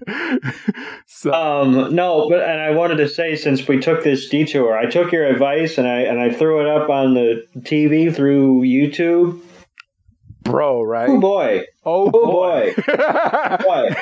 [1.08, 4.86] so, um, no, but and I wanted to say since we took this detour, I
[4.86, 9.42] took your advice and I and I threw it up on the TV through YouTube
[10.42, 11.10] bro, right?
[11.10, 11.66] Oh boy.
[11.86, 12.74] Oh, oh boy.
[12.76, 12.84] boy.
[13.64, 13.96] boy.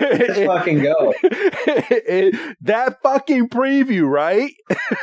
[0.00, 1.14] Let's fucking go.
[2.62, 4.52] that fucking preview, right?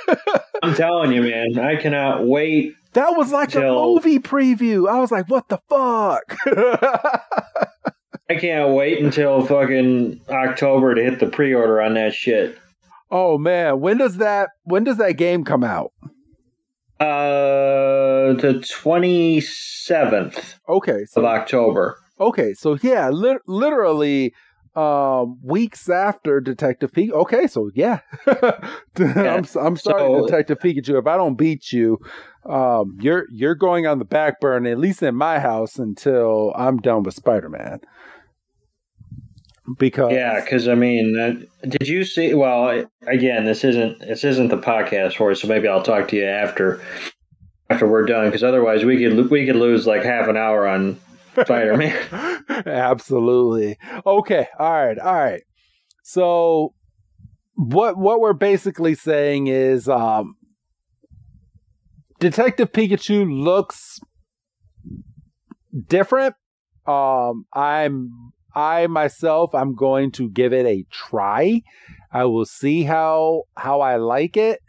[0.63, 1.59] I'm telling you, man.
[1.59, 2.75] I cannot wait.
[2.93, 3.61] That was like till...
[3.61, 4.89] a movie preview.
[4.89, 6.35] I was like, what the fuck?
[8.29, 12.57] I can't wait until fucking October to hit the pre-order on that shit.
[13.09, 15.93] Oh man, when does that when does that game come out?
[16.99, 20.59] Uh, the twenty seventh.
[20.67, 21.99] Okay, so, of October.
[22.19, 24.33] Okay, so yeah, li- literally
[24.75, 27.11] um weeks after Detective Pikachu.
[27.11, 27.99] Okay, so yeah,
[28.97, 30.99] I'm I'm sorry, so, Detective Pikachu.
[30.99, 31.99] If I don't beat you,
[32.45, 36.77] um, you're you're going on the back burner at least in my house until I'm
[36.77, 37.79] done with Spider Man
[39.77, 44.47] because yeah because i mean uh, did you see well again this isn't this isn't
[44.47, 46.81] the podcast for it so maybe i'll talk to you after
[47.69, 50.99] after we're done because otherwise we could we could lose like half an hour on
[51.43, 52.43] spider-man.
[52.65, 53.77] Absolutely.
[54.05, 55.43] Okay all right all right.
[56.03, 56.73] So
[57.55, 60.35] what what we're basically saying is um
[62.19, 63.99] detective pikachu looks
[65.87, 66.35] different.
[66.85, 71.61] Um i'm I myself, I'm going to give it a try.
[72.11, 74.61] I will see how how I like it.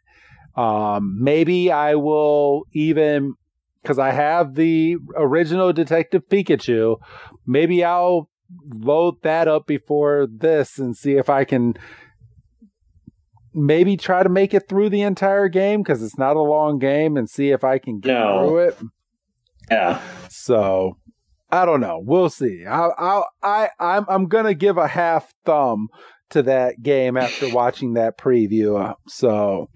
[0.55, 3.35] Um, maybe I will even
[3.81, 6.97] because I have the original Detective Pikachu.
[7.47, 8.29] Maybe I'll
[8.75, 11.73] load that up before this and see if I can
[13.55, 17.17] maybe try to make it through the entire game because it's not a long game
[17.17, 18.47] and see if I can get no.
[18.47, 18.79] through it.
[19.71, 20.03] Yeah.
[20.29, 20.99] So
[21.51, 22.01] I don't know.
[22.03, 22.65] We'll see.
[22.67, 25.89] I I I I'm I'm gonna give a half thumb
[26.31, 28.95] to that game after watching that preview.
[29.07, 29.71] So,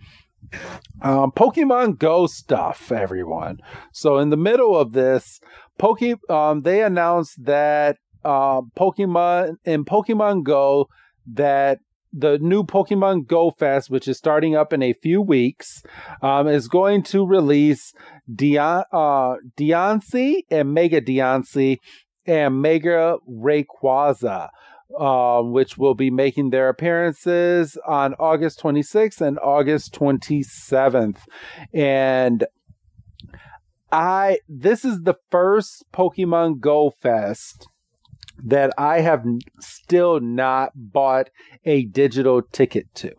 [1.01, 3.59] um, Pokemon Go stuff, everyone.
[3.93, 5.41] So in the middle of this,
[5.79, 10.89] Poke um they announced that uh, Pokemon in Pokemon Go
[11.27, 11.79] that
[12.13, 15.83] the new Pokemon Go Fest, which is starting up in a few weeks,
[16.21, 17.95] um, is going to release
[18.33, 21.79] Dion, uh, Diancie and Mega Diancie
[22.27, 24.51] and Mega Rayquaza.
[24.99, 31.17] Uh, which will be making their appearances on August 26th and August 27th.
[31.73, 32.45] And
[33.91, 37.69] I this is the first Pokemon Go Fest
[38.45, 39.25] that I have
[39.61, 41.31] still not bought
[41.65, 43.15] a digital ticket to.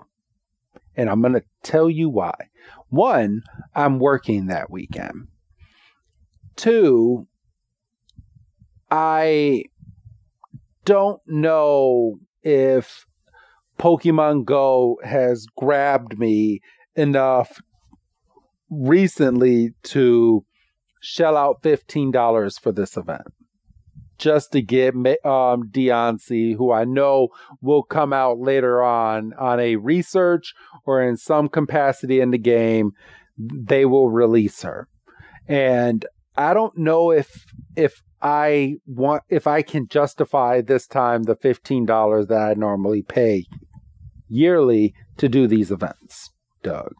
[0.95, 2.35] And I'm going to tell you why.
[2.93, 3.41] One,
[3.73, 5.27] I'm working that weekend.
[6.55, 7.27] Two,
[8.91, 9.63] I
[10.85, 13.07] don't know if
[13.79, 16.59] Pokemon Go has grabbed me
[16.95, 17.59] enough
[18.69, 20.45] recently to
[21.01, 23.33] shell out $15 for this event
[24.23, 27.27] just to get um, Diancie, who I know
[27.61, 30.53] will come out later on on a research
[30.85, 32.91] or in some capacity in the game.
[33.37, 34.87] They will release her,
[35.45, 36.05] and
[36.37, 37.45] I don't know if
[37.75, 43.01] if I want if I can justify this time the fifteen dollars that I normally
[43.01, 43.43] pay
[44.29, 46.29] yearly to do these events,
[46.61, 46.93] Doug.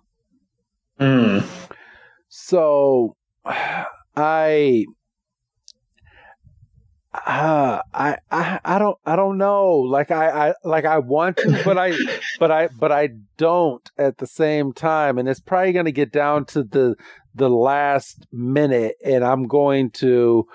[0.99, 1.45] Mm.
[2.27, 3.15] So
[4.15, 4.85] I
[7.13, 9.69] uh, I, I I don't I don't know.
[9.77, 11.93] Like I, I like I want to, but I
[12.39, 15.17] but I but I don't at the same time.
[15.17, 16.95] And it's probably going to get down to the
[17.35, 20.47] the last minute, and I'm going to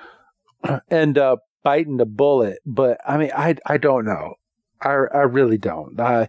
[0.90, 2.58] end up biting the bullet.
[2.66, 4.34] But I mean, I I don't know.
[4.80, 5.98] I I really don't.
[6.00, 6.28] I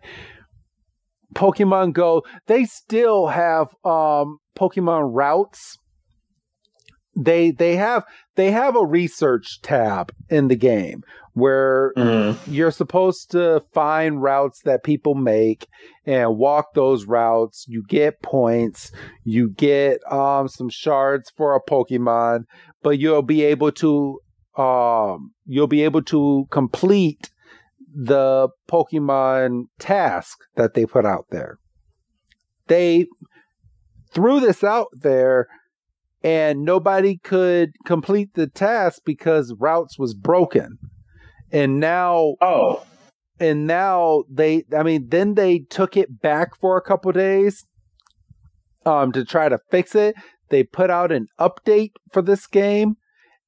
[1.34, 5.79] Pokemon Go, they still have um Pokemon routes
[7.20, 8.04] they they have
[8.36, 11.04] they have a research tab in the game
[11.34, 12.52] where mm-hmm.
[12.52, 15.68] you're supposed to find routes that people make
[16.06, 17.66] and walk those routes.
[17.68, 18.92] You get points.
[19.24, 22.46] You get um some shards for a pokemon
[22.82, 24.20] but you'll be able to
[24.58, 27.30] um you'll be able to complete
[27.94, 31.58] the pokemon task that they put out there.
[32.68, 33.08] They
[34.14, 35.48] threw this out there
[36.24, 40.78] and nobody could complete the task because routes was broken.
[41.52, 42.86] And now oh
[43.40, 47.66] and now they I mean then they took it back for a couple days
[48.86, 50.16] um to try to fix it.
[50.50, 52.96] They put out an update for this game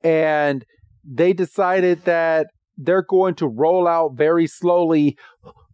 [0.04, 0.66] and
[1.04, 2.48] they decided that
[2.78, 5.18] they're going to roll out very slowly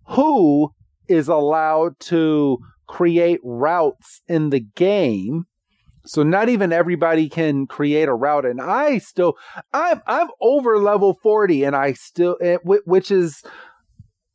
[0.10, 0.72] who
[1.08, 5.46] is allowed to create routes in the game
[6.08, 9.38] so not even everybody can create a route, and I still,
[9.74, 13.44] I'm I'm over level forty, and I still, eh, which is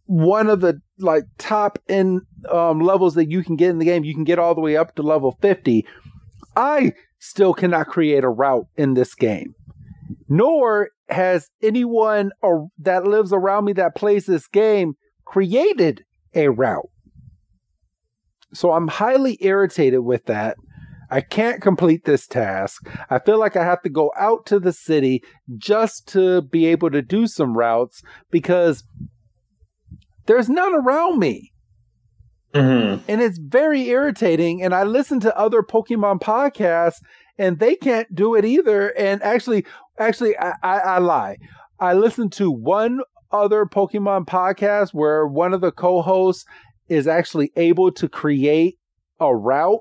[0.05, 2.21] one of the like top in
[2.51, 4.05] um, levels that you can get in the game.
[4.05, 5.87] You can get all the way up to level fifty.
[6.55, 9.55] I still cannot create a route in this game,
[10.29, 14.95] nor has anyone or, that lives around me that plays this game
[15.25, 16.05] created
[16.35, 16.89] a route.
[18.55, 20.57] So I'm highly irritated with that.
[21.13, 22.89] I can't complete this task.
[23.11, 25.23] I feel like I have to go out to the city
[25.59, 28.83] just to be able to do some routes because
[30.25, 31.53] there's none around me.
[32.55, 33.05] Mm-hmm.
[33.09, 34.63] And it's very irritating.
[34.63, 37.03] And I listen to other Pokemon podcasts
[37.37, 38.89] and they can't do it either.
[38.99, 39.67] And actually,
[39.99, 41.37] actually, I, I, I lie.
[41.79, 43.01] I listened to one
[43.31, 46.47] other Pokemon podcast where one of the co hosts
[46.89, 48.79] is actually able to create
[49.21, 49.81] a route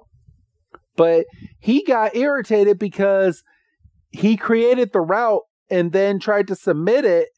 [0.96, 1.26] but
[1.60, 3.44] he got irritated because
[4.10, 7.30] he created the route and then tried to submit it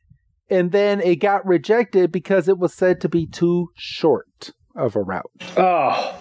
[0.49, 5.01] and then it got rejected because it was said to be too short of a
[5.01, 5.31] route.
[5.57, 6.19] Oh.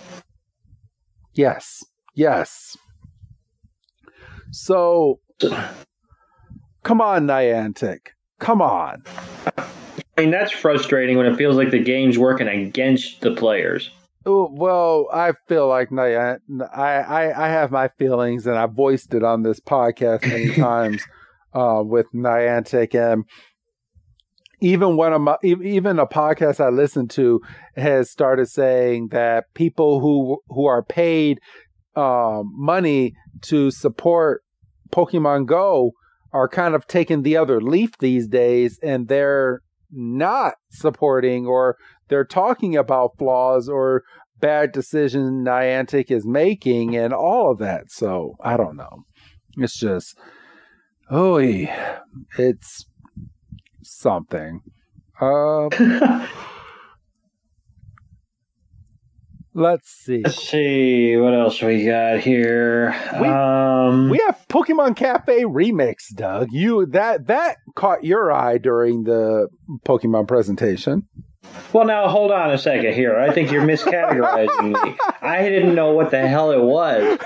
[1.35, 1.83] Yes.
[2.15, 2.77] Yes.
[4.51, 5.21] So
[6.83, 8.09] come on, Niantic.
[8.39, 9.03] Come on.
[9.57, 13.91] I mean, that's frustrating when it feels like the game's working against the players.
[14.25, 16.37] Well, I feel like I,
[16.75, 21.03] I I have my feelings, and I've voiced it on this podcast many times
[21.53, 23.25] uh, with Niantic, and
[24.61, 27.41] even one of my even a podcast I listen to
[27.77, 31.41] has started saying that people who who are paid
[31.97, 34.43] um, money to support
[34.91, 35.93] Pokemon Go
[36.33, 41.77] are kind of taking the other leaf these days, and they're not supporting or
[42.13, 44.03] they're talking about flaws or
[44.39, 47.91] bad decisions Niantic is making and all of that.
[47.91, 49.05] So I don't know.
[49.57, 50.19] It's just,
[51.11, 52.85] oh, it's
[53.83, 54.61] something.
[55.19, 55.69] Uh,
[59.55, 60.21] let's see.
[60.23, 62.95] Let's see what else we got here.
[63.19, 66.49] We, um, we have Pokemon Cafe Remix, Doug.
[66.51, 69.49] You that that caught your eye during the
[69.87, 71.09] Pokemon presentation.
[71.73, 73.19] Well, now hold on a second here.
[73.19, 74.97] I think you're miscategorizing me.
[75.23, 77.19] I didn't know what the hell it was.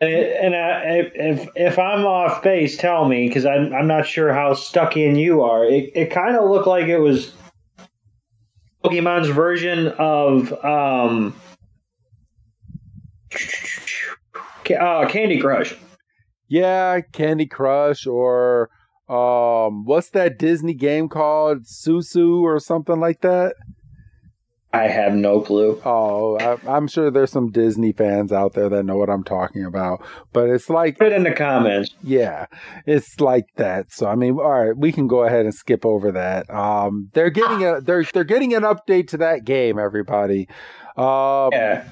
[0.00, 4.06] and, it, and I, if if I'm off base, tell me because I'm I'm not
[4.06, 5.64] sure how stuck in you are.
[5.64, 7.34] It it kind of looked like it was
[8.82, 11.34] Pokemon's version of um,
[14.70, 15.74] uh, Candy Crush.
[16.48, 18.70] Yeah, Candy Crush or
[19.08, 21.64] um what's that Disney game called?
[21.64, 23.54] Susu or something like that?
[24.74, 25.80] I have no clue.
[25.84, 29.66] Oh, I, am sure there's some Disney fans out there that know what I'm talking
[29.66, 30.02] about.
[30.32, 31.94] But it's like put it in the comments.
[32.02, 32.46] Yeah,
[32.86, 33.92] it's like that.
[33.92, 36.48] So I mean, all right, we can go ahead and skip over that.
[36.48, 39.78] Um, they're getting a they're they're getting an update to that game.
[39.78, 40.48] Everybody.
[40.96, 41.84] Um, yeah,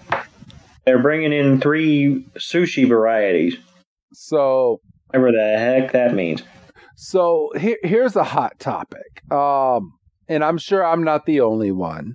[0.87, 3.59] they're bringing in three sushi varieties.
[4.15, 6.43] So whatever the heck that means.
[7.03, 9.95] So here, here's a hot topic, um,
[10.29, 12.15] and I'm sure I'm not the only one.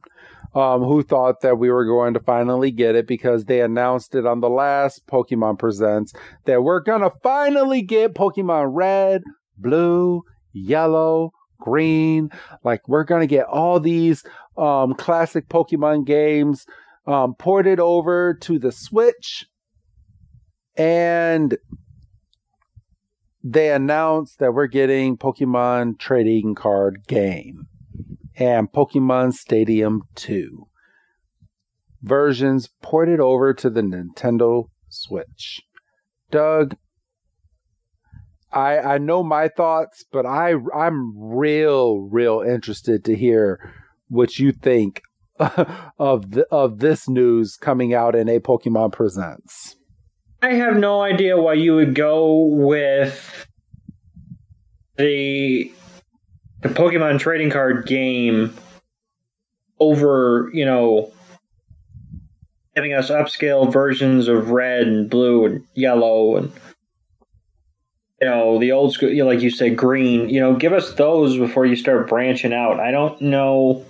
[0.55, 4.25] um, who thought that we were going to finally get it because they announced it
[4.25, 6.13] on the last Pokemon Presents
[6.45, 9.23] that we're going to finally get Pokemon Red,
[9.57, 10.23] Blue,
[10.53, 12.29] Yellow, Green.
[12.63, 14.23] Like, we're going to get all these
[14.57, 16.65] um, classic Pokemon games
[17.05, 19.45] um, ported over to the Switch.
[20.77, 21.57] And
[23.47, 27.67] they announced that we're getting Pokemon trading card game
[28.35, 30.67] and Pokemon Stadium 2
[32.01, 35.61] versions ported over to the Nintendo Switch.
[36.31, 36.75] Doug,
[38.51, 43.59] I I know my thoughts, but I I'm real real interested to hear
[44.07, 45.03] what you think
[45.99, 49.75] of the, of this news coming out in a Pokemon Presents.
[50.45, 53.47] I have no idea why you would go with
[54.95, 55.71] the
[56.61, 58.53] the Pokemon trading card game
[59.79, 61.11] over, you know,
[62.75, 66.51] giving us upscale versions of red and blue and yellow and
[68.21, 70.29] you know the old school, you know, like you said, green.
[70.29, 72.79] You know, give us those before you start branching out.
[72.79, 73.83] I don't know.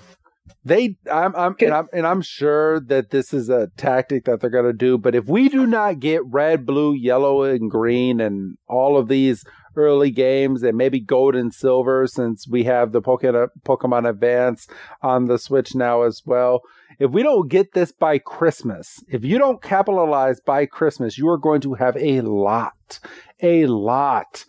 [0.65, 4.49] They, I'm, I'm, and I'm, and I'm sure that this is a tactic that they're
[4.49, 4.97] going to do.
[4.97, 9.45] But if we do not get red, blue, yellow, and green, and all of these
[9.75, 14.67] early games, and maybe gold and silver, since we have the Pokemon Pokemon Advance
[15.03, 16.61] on the Switch now as well.
[16.97, 21.37] If we don't get this by Christmas, if you don't capitalize by Christmas, you are
[21.37, 22.99] going to have a lot,
[23.39, 24.45] a lot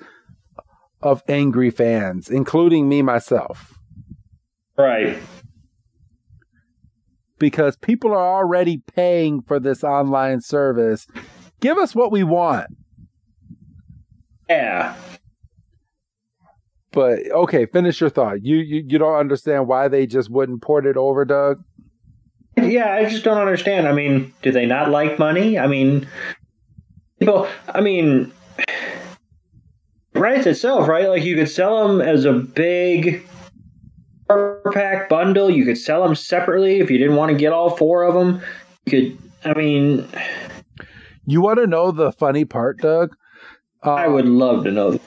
[1.03, 3.75] of angry fans, including me myself.
[4.79, 5.19] Right
[7.39, 11.07] because people are already paying for this online service.
[11.61, 12.69] Give us what we want.
[14.49, 14.95] Yeah.
[16.93, 18.45] But okay, finish your thought.
[18.45, 21.63] You you, you don't understand why they just wouldn't port it over, Doug?
[22.57, 23.87] Yeah, I just don't understand.
[23.87, 25.59] I mean, do they not like money?
[25.59, 26.09] I mean,
[27.21, 27.47] people.
[27.69, 28.33] I mean,
[30.15, 31.09] rights itself, right?
[31.09, 33.27] Like you could sell them as a big
[34.73, 35.51] pack bundle.
[35.51, 38.43] You could sell them separately if you didn't want to get all four of them.
[38.87, 40.09] You could, I mean,
[41.27, 43.17] you want to know the funny part, Doug?
[43.83, 45.01] Um, I would love to know.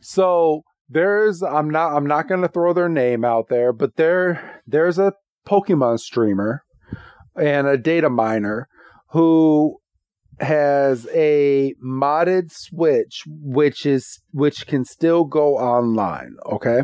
[0.00, 4.62] So there's, I'm not, I'm not going to throw their name out there, but there,
[4.66, 5.14] there's a
[5.46, 6.62] Pokemon streamer
[7.36, 8.68] and a data miner
[9.10, 9.78] who
[10.40, 16.82] has a modded switch which is which can still go online okay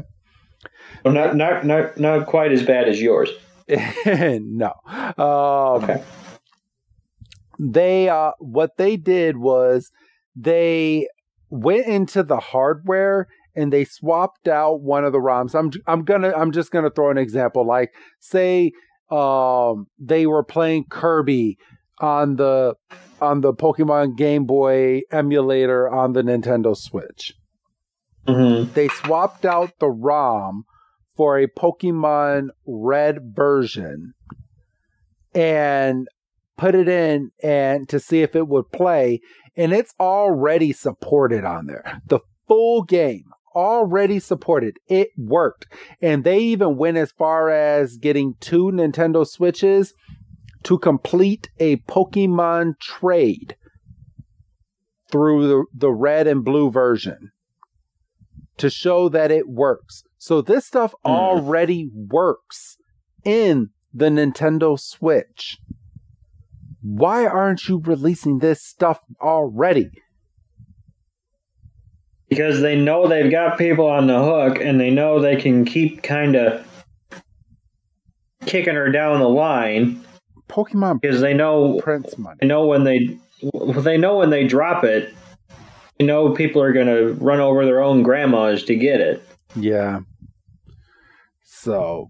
[1.04, 3.30] well, not not not not quite as bad as yours.
[4.06, 4.72] no.
[4.86, 6.02] Um, okay.
[7.58, 9.90] They uh, what they did was
[10.36, 11.08] they
[11.50, 15.54] went into the hardware and they swapped out one of the ROMs.
[15.54, 17.66] I'm I'm gonna I'm just gonna throw an example.
[17.66, 18.72] Like say
[19.10, 21.58] um, they were playing Kirby
[22.00, 22.74] on the
[23.20, 27.34] on the Pokemon Game Boy emulator on the Nintendo Switch.
[28.26, 28.72] Mm-hmm.
[28.72, 30.64] They swapped out the ROM
[31.16, 34.14] for a Pokemon Red version
[35.34, 36.08] and
[36.56, 39.20] put it in and to see if it would play
[39.56, 42.00] and it's already supported on there.
[42.06, 44.78] The full game already supported.
[44.88, 45.66] It worked.
[46.00, 49.94] And they even went as far as getting two Nintendo Switches
[50.64, 53.56] to complete a Pokemon trade
[55.10, 57.30] through the, the red and blue version
[58.58, 60.02] to show that it works.
[60.18, 61.10] So this stuff mm.
[61.10, 62.76] already works
[63.24, 65.58] in the Nintendo Switch.
[66.82, 69.90] Why aren't you releasing this stuff already?
[72.28, 76.02] Because they know they've got people on the hook and they know they can keep
[76.02, 76.66] kind of
[78.44, 80.04] kicking her down the line.
[80.48, 82.36] Pokemon because they know Prince money.
[82.40, 83.18] They know when they
[83.82, 85.14] they know when they drop it,
[85.98, 89.26] you know people are going to run over their own grandmas to get it.
[89.56, 90.00] Yeah.
[91.42, 92.08] So,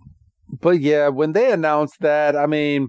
[0.61, 2.89] but yeah, when they announced that, I mean,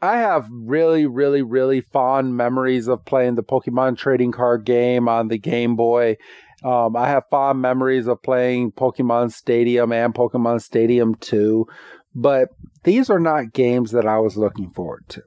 [0.00, 5.28] I have really, really, really fond memories of playing the Pokemon trading card game on
[5.28, 6.16] the Game Boy.
[6.64, 11.66] Um, I have fond memories of playing Pokemon Stadium and Pokemon Stadium 2,
[12.14, 12.48] but
[12.84, 15.22] these are not games that I was looking forward to.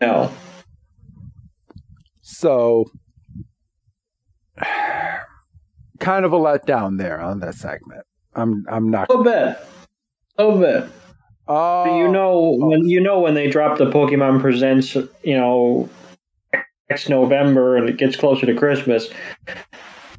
[0.00, 0.30] No.
[2.20, 2.84] So,
[5.98, 8.04] kind of a letdown there on that segment.
[8.34, 9.58] I'm I'm not a little bit,
[10.38, 10.90] a little bit.
[11.48, 14.94] Uh, you know when you know when they drop the Pokemon Presents,
[15.24, 15.88] you know,
[16.88, 19.10] next November and it gets closer to Christmas,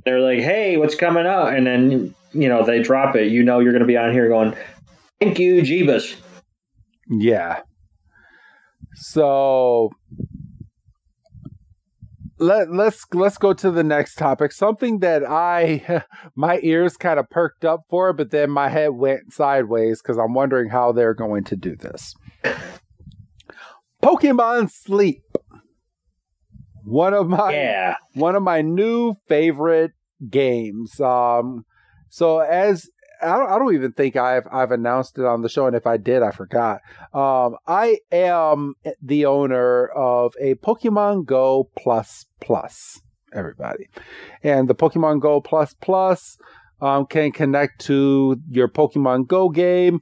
[0.03, 3.31] they're like, "Hey, what's coming up?" And then you know they drop it.
[3.31, 4.55] You know you're going to be on here going,
[5.19, 6.15] "Thank you, Jeebus."
[7.09, 7.61] Yeah.
[8.95, 9.91] So
[12.41, 14.51] let let's let's go to the next topic.
[14.51, 16.03] Something that I
[16.35, 20.33] my ears kind of perked up for, but then my head went sideways because I'm
[20.33, 22.15] wondering how they're going to do this.
[24.03, 25.23] Pokemon Sleep.
[26.83, 27.95] One of my Yeah.
[28.15, 29.91] one of my new favorite
[30.29, 30.99] games.
[30.99, 31.63] Um,
[32.09, 32.89] so as
[33.22, 35.86] I don't, I don't even think I've I've announced it on the show, and if
[35.86, 36.82] I did, I forgot.
[37.13, 43.01] Um, I am the owner of a Pokemon Go Plus Plus.
[43.34, 43.88] Everybody,
[44.43, 46.38] and the Pokemon Go Plus Plus
[46.82, 50.01] um, can connect to your Pokemon Go game.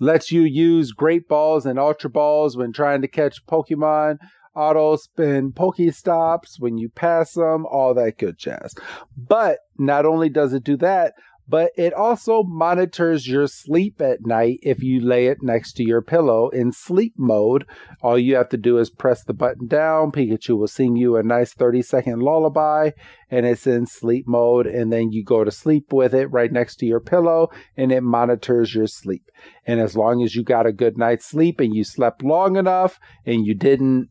[0.00, 4.18] Lets you use Great Balls and Ultra Balls when trying to catch Pokemon
[4.58, 8.74] auto spin Pokestops when you pass them, all that good jazz.
[9.16, 11.14] But not only does it do that,
[11.48, 16.02] but it also monitors your sleep at night if you lay it next to your
[16.02, 17.64] pillow in sleep mode.
[18.02, 20.12] All you have to do is press the button down.
[20.12, 22.90] Pikachu will sing you a nice 30 second lullaby
[23.30, 24.66] and it's in sleep mode.
[24.66, 28.02] And then you go to sleep with it right next to your pillow and it
[28.02, 29.24] monitors your sleep.
[29.66, 33.00] And as long as you got a good night's sleep and you slept long enough
[33.24, 34.10] and you didn't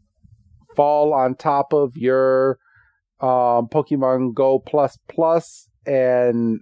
[0.75, 2.57] fall on top of your
[3.19, 6.61] um, Pokemon Go Plus Plus and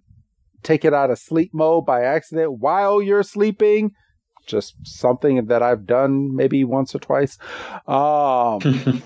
[0.66, 3.92] take it out of sleep mode by accident while you're sleeping.
[4.46, 7.38] Just something that I've done maybe once or twice.
[7.88, 8.60] Um,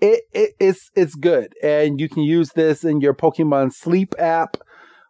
[0.00, 4.56] it, it it's it's good, and you can use this in your Pokemon Sleep app,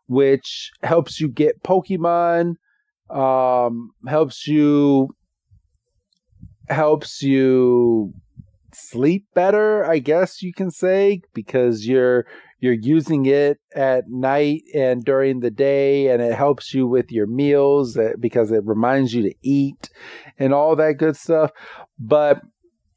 [0.09, 2.57] which helps you get Pokemon.
[3.09, 5.09] Um, helps you
[6.69, 8.13] helps you
[8.73, 12.27] sleep better, I guess you can say, because you're
[12.61, 17.27] you're using it at night and during the day and it helps you with your
[17.27, 19.91] meals uh, because it reminds you to eat
[20.39, 21.51] and all that good stuff.
[21.99, 22.43] But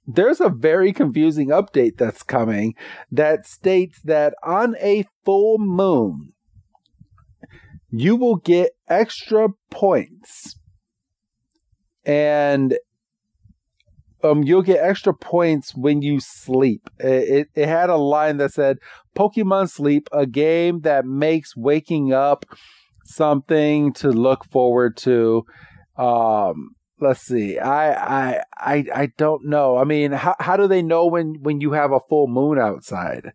[0.06, 2.76] there's a very confusing update that's coming
[3.12, 6.34] that states that on a full moon,
[7.90, 10.58] you will get extra points.
[12.06, 12.78] And
[14.24, 16.90] um, you'll get extra points when you sleep.
[17.00, 18.78] It, it, it had a line that said,
[19.16, 22.46] Pokemon Sleep, a game that makes waking up
[23.06, 25.46] something to look forward to.
[25.98, 27.60] Um, let's see.
[27.60, 29.78] I, I, I, I don't know.
[29.78, 33.32] I mean, how, how do they know when, when you have a full moon outside?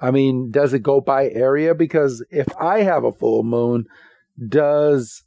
[0.00, 1.74] I mean, does it go by area?
[1.74, 3.84] Because if I have a full moon,
[4.48, 5.22] does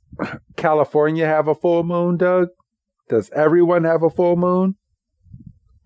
[0.57, 2.47] California have a full moon, Doug?
[3.09, 4.75] Does everyone have a full moon?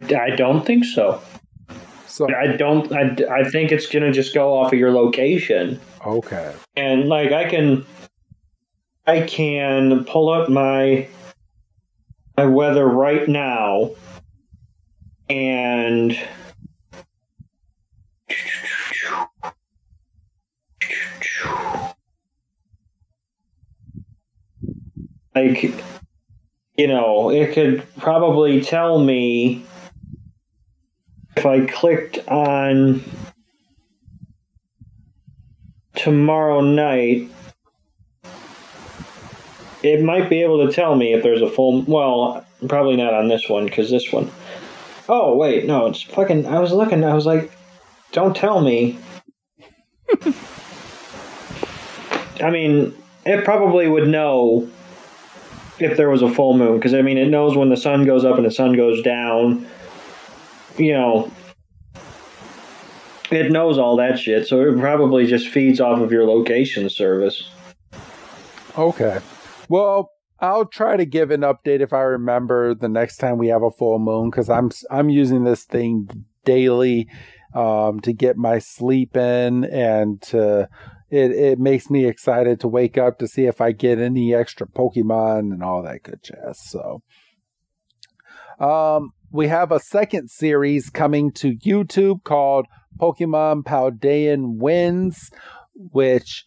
[0.01, 1.21] I don't think so.
[2.07, 2.91] So I don't.
[2.91, 7.47] I, I think it's gonna just go off of your location, okay, and like I
[7.47, 7.85] can,
[9.05, 11.07] I can pull up my
[12.35, 13.91] my weather right now,
[15.29, 16.17] and
[25.35, 25.73] like
[26.77, 29.63] you know, it could probably tell me
[31.37, 33.03] if I clicked on
[35.93, 37.29] tomorrow night,
[39.83, 41.83] it might be able to tell me if there's a full.
[41.83, 44.31] Well, probably not on this one because this one.
[45.07, 46.47] Oh wait, no, it's fucking.
[46.47, 47.03] I was looking.
[47.03, 47.51] I was like,
[48.11, 48.97] don't tell me.
[52.41, 54.69] I mean, it probably would know
[55.79, 58.25] if there was a full moon because I mean, it knows when the sun goes
[58.25, 59.67] up and the sun goes down
[60.77, 61.31] you know,
[63.31, 67.49] it knows all that shit, so it probably just feeds off of your location service.
[68.77, 69.19] Okay.
[69.69, 73.63] Well, I'll try to give an update if I remember the next time we have
[73.63, 77.07] a full moon because I'm I'm using this thing daily
[77.55, 80.69] um, to get my sleep in and to
[81.09, 84.67] it it makes me excited to wake up to see if I get any extra
[84.67, 86.59] Pokemon and all that good jazz.
[86.69, 87.01] So,
[88.59, 92.65] um, we have a second series coming to YouTube called
[92.99, 95.31] Pokemon Paldean Winds,
[95.73, 96.45] which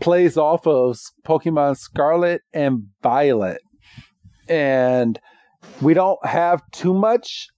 [0.00, 3.60] plays off of Pokemon Scarlet and Violet.
[4.48, 5.18] And
[5.80, 7.48] we don't have too much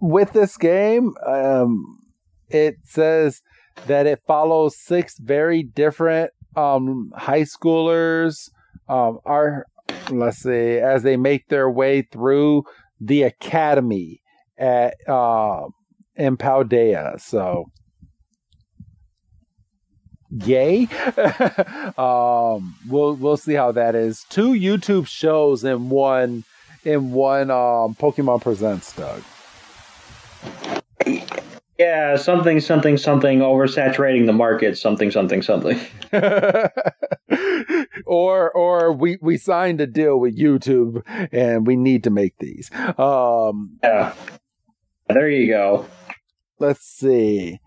[0.00, 1.14] with this game.
[1.26, 1.98] Um,
[2.48, 3.40] it says
[3.86, 8.48] that it follows six very different um, high schoolers.
[8.88, 9.66] Um, are
[10.10, 12.64] let's see, as they make their way through
[13.00, 14.20] the academy
[14.58, 15.66] at uh,
[16.16, 17.20] in Paldea.
[17.20, 17.66] So
[20.30, 20.86] yay.
[21.98, 24.24] um, we'll we'll see how that is.
[24.28, 26.44] Two YouTube shows in one
[26.84, 29.22] in one um, Pokemon Presents, Doug.
[31.80, 35.80] Yeah, something, something, something, oversaturating the market, something, something, something.
[38.04, 41.00] or or we we signed a deal with YouTube
[41.32, 42.70] and we need to make these.
[42.98, 44.12] Um, yeah,
[45.08, 45.86] there you go.
[46.58, 47.60] Let's see.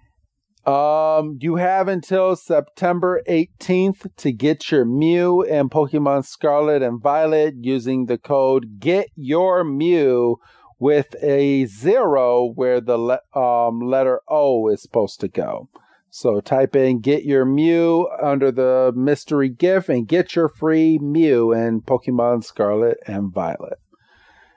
[0.63, 7.55] Um, you have until September 18th to get your Mew and Pokemon Scarlet and Violet
[7.61, 10.37] using the code Get Your Mew
[10.79, 15.69] with a zero where the le- um, letter O is supposed to go.
[16.09, 21.51] So type in Get Your Mew under the mystery gift and get your free Mew
[21.51, 23.79] in Pokemon Scarlet and Violet.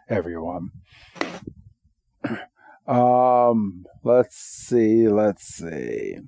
[0.08, 0.70] Everyone.
[2.86, 6.18] Um, let's see, let's see.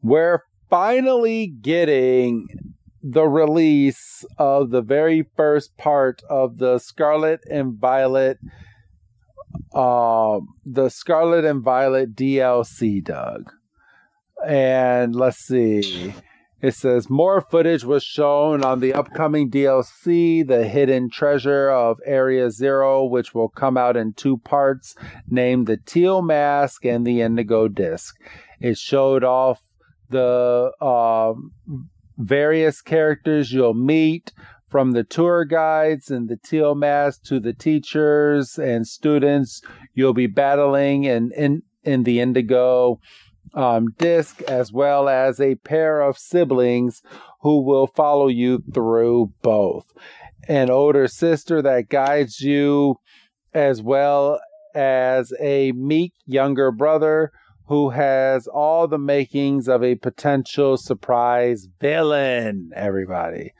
[0.00, 2.73] We're finally getting
[3.06, 8.38] the release of the very first part of the Scarlet and Violet
[9.74, 13.52] um the Scarlet and Violet DLC, Doug.
[14.46, 16.14] And let's see.
[16.62, 22.50] It says more footage was shown on the upcoming DLC, The Hidden Treasure of Area
[22.50, 24.94] Zero, which will come out in two parts,
[25.28, 28.16] named The Teal Mask and The Indigo Disc.
[28.60, 29.60] It showed off
[30.08, 31.34] the uh,
[32.18, 34.32] various characters you'll meet,
[34.74, 39.62] from the tour guides and the teal mask to the teachers and students
[39.94, 42.98] you'll be battling in, in, in the indigo
[43.54, 47.02] um, disc, as well as a pair of siblings
[47.42, 49.86] who will follow you through both.
[50.48, 52.96] An older sister that guides you,
[53.52, 54.40] as well
[54.74, 57.30] as a meek younger brother
[57.66, 63.52] who has all the makings of a potential surprise villain, everybody.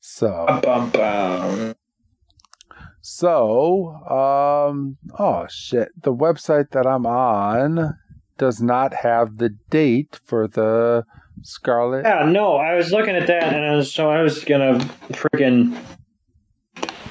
[0.00, 1.74] So, bum, bum.
[3.00, 7.96] so, um, oh shit, the website that I'm on
[8.36, 11.04] does not have the date for the
[11.42, 12.04] Scarlet.
[12.04, 14.78] Yeah, no, I was looking at that, and I was, so I was gonna
[15.10, 15.78] freaking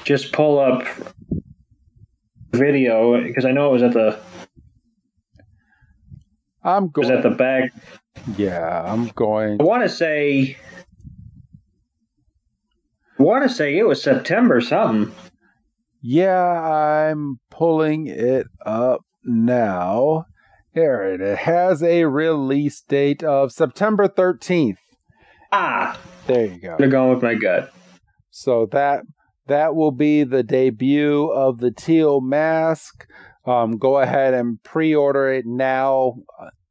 [0.04, 0.86] just pull up
[2.52, 4.18] video because I know it was at the.
[6.64, 7.10] I'm going.
[7.10, 7.72] At the back.
[8.36, 9.60] Yeah, I'm going.
[9.60, 10.56] I want to say.
[13.18, 15.14] I want to say it was September something.
[16.00, 20.26] Yeah, I'm pulling it up now.
[20.72, 24.78] Here it has a release date of September 13th.
[25.52, 26.76] Ah, there you go.
[26.80, 27.72] I'm going with my gut.
[28.30, 29.04] So that
[29.46, 33.06] that will be the debut of the teal mask.
[33.46, 36.14] Um, go ahead and pre-order it now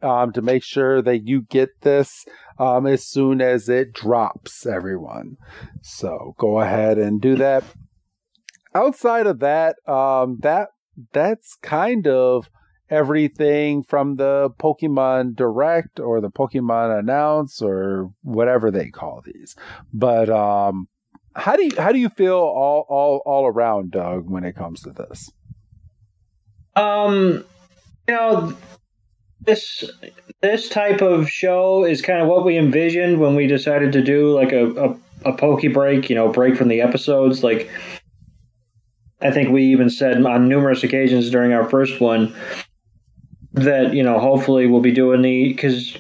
[0.02, 2.26] um, to make sure that you get this
[2.60, 4.66] um, as soon as it drops.
[4.66, 5.38] Everyone,
[5.82, 7.64] so go ahead and do that.
[8.76, 10.70] Outside of that, um, that
[11.12, 12.50] that's kind of
[12.90, 19.56] everything from the Pokemon Direct or the Pokemon Announce or whatever they call these.
[19.92, 20.88] But um,
[21.36, 24.82] how do you how do you feel all all all around, Doug, when it comes
[24.82, 25.32] to this?
[26.76, 27.44] Um,
[28.08, 28.56] you know,
[29.42, 29.90] this
[30.42, 34.32] this type of show is kind of what we envisioned when we decided to do
[34.32, 34.90] like a a,
[35.32, 36.10] a PokeBreak.
[36.10, 37.44] You know, break from the episodes.
[37.44, 37.70] Like,
[39.22, 42.36] I think we even said on numerous occasions during our first one
[43.54, 45.98] that you know hopefully we'll be doing the because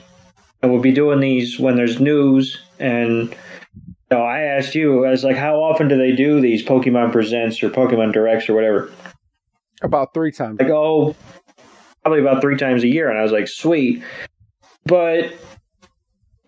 [0.62, 5.24] we'll be doing these when there's news and you know, I asked you I was
[5.24, 8.92] like how often do they do these Pokemon Presents or Pokemon Directs or whatever
[9.84, 11.16] about three times like oh
[12.02, 14.04] probably about three times a year and I was like sweet
[14.86, 15.34] but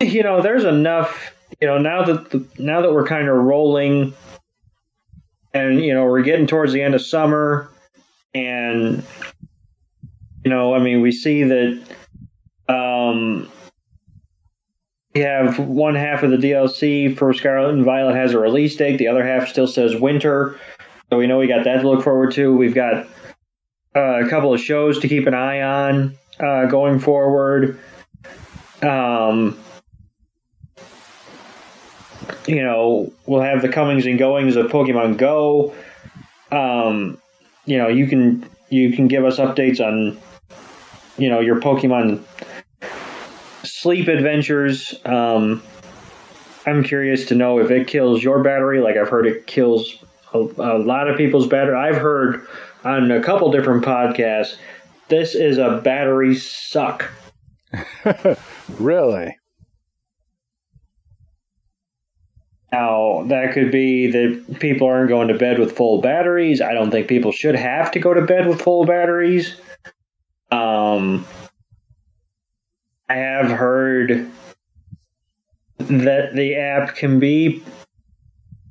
[0.02, 4.14] you know there's enough you know now that the, now that we're kind of rolling
[5.54, 7.70] and you know we're getting towards the end of summer
[8.34, 9.04] and
[10.46, 11.84] you know, I mean, we see that
[12.70, 13.50] um,
[15.16, 18.98] we have one half of the DLC for Scarlet and Violet has a release date.
[18.98, 20.60] The other half still says winter.
[21.10, 22.56] So we know we got that to look forward to.
[22.56, 23.08] We've got
[23.96, 27.80] uh, a couple of shows to keep an eye on uh, going forward.
[28.82, 29.58] Um,
[32.48, 35.74] you know, we'll have the comings and goings of Pokemon Go.
[36.52, 37.18] Um,
[37.66, 40.20] you know, you can you can give us updates on
[41.18, 42.24] you know your Pokemon
[43.64, 44.94] sleep adventures.
[45.06, 45.64] Um,
[46.66, 48.82] I'm curious to know if it kills your battery.
[48.82, 51.76] Like I've heard it kills a, a lot of people's battery.
[51.76, 52.46] I've heard
[52.86, 54.56] on a couple different podcasts
[55.08, 57.12] this is a battery suck.
[58.80, 59.38] Really?
[62.72, 66.62] Now, that could be that people aren't going to bed with full batteries.
[66.62, 69.56] I don't think people should have to go to bed with full batteries.
[70.52, 71.26] Um,
[73.08, 74.30] I have heard
[75.78, 77.64] that the app can be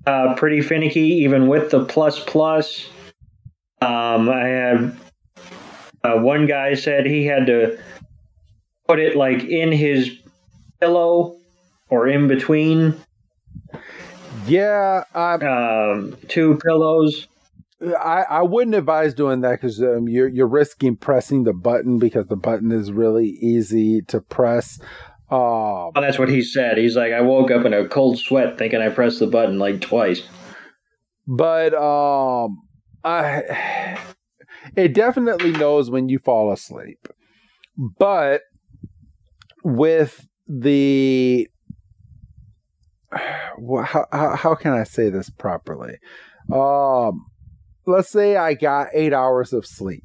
[0.07, 2.87] uh, pretty finicky, even with the plus plus.
[3.85, 4.97] Um, I had
[6.03, 7.79] uh, one guy said he had to
[8.89, 10.19] put it like in his
[10.81, 11.37] pillow
[11.91, 12.95] or in between
[14.47, 17.29] Yeah, I, um, two pillows.
[17.83, 22.27] I, I wouldn't advise doing that because um, you're you're risking pressing the button because
[22.29, 24.79] the button is really easy to press.
[25.31, 25.39] Um,
[25.97, 26.79] Oh, that's what he said.
[26.79, 29.81] He's like, I woke up in a cold sweat thinking I pressed the button like
[29.81, 30.23] twice.
[31.27, 32.63] but um,
[33.05, 33.99] I
[34.77, 37.09] it definitely knows when you fall asleep.
[37.99, 38.43] But
[39.63, 41.49] with the
[43.59, 45.99] wha- how, how how can I say this properly?
[46.53, 47.27] Um,
[47.87, 50.03] let's say I got eight hours of sleep.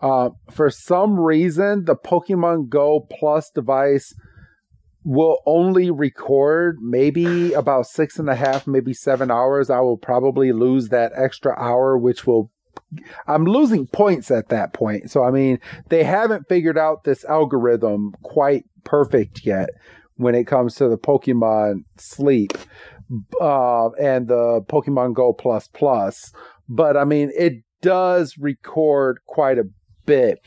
[0.00, 4.14] Uh, for some reason, the Pokemon Go Plus device
[5.04, 9.70] will only record maybe about six and a half, maybe seven hours.
[9.70, 12.50] I will probably lose that extra hour, which will.
[13.28, 15.10] I'm losing points at that point.
[15.10, 19.70] So, I mean, they haven't figured out this algorithm quite perfect yet
[20.16, 22.52] when it comes to the Pokemon sleep
[23.40, 26.32] uh, and the Pokemon Go Plus Plus.
[26.68, 29.68] But, I mean, it does record quite a
[30.04, 30.40] bit.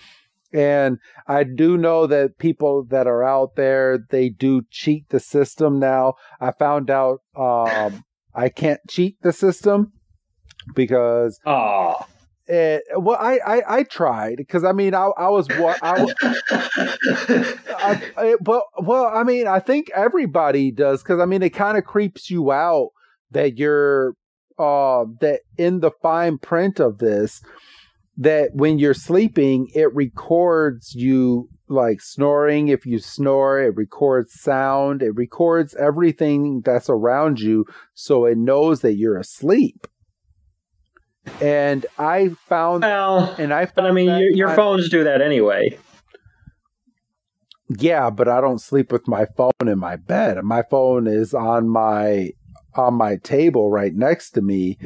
[0.54, 5.80] And I do know that people that are out there, they do cheat the system
[5.80, 6.14] now.
[6.40, 8.04] I found out um,
[8.36, 9.94] I can't cheat the system
[10.76, 11.96] because Oh.
[12.46, 16.14] it, well, I, I, I tried because I mean, I, I was what I,
[17.70, 21.78] I, I, well, well, I mean, I think everybody does because I mean, it kind
[21.78, 22.90] of creeps you out
[23.32, 24.14] that you're,
[24.60, 27.42] uh, that in the fine print of this,
[28.18, 32.68] that when you're sleeping, it records you like snoring.
[32.68, 35.02] If you snore, it records sound.
[35.02, 39.88] It records everything that's around you, so it knows that you're asleep.
[41.42, 45.04] And I found, well, and I found but I mean, your, your kind- phones do
[45.06, 45.78] that anyway.
[47.70, 50.38] Yeah, but I don't sleep with my phone in my bed.
[50.44, 52.32] My phone is on my
[52.76, 54.78] on my table right next to me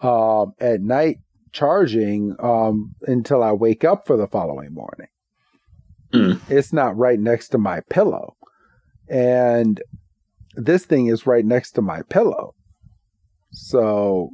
[0.00, 1.18] um, at night
[1.56, 5.08] charging um, until I wake up for the following morning.
[6.12, 6.32] Hmm.
[6.52, 8.36] It's not right next to my pillow.
[9.08, 9.80] And
[10.54, 12.54] this thing is right next to my pillow.
[13.52, 14.30] So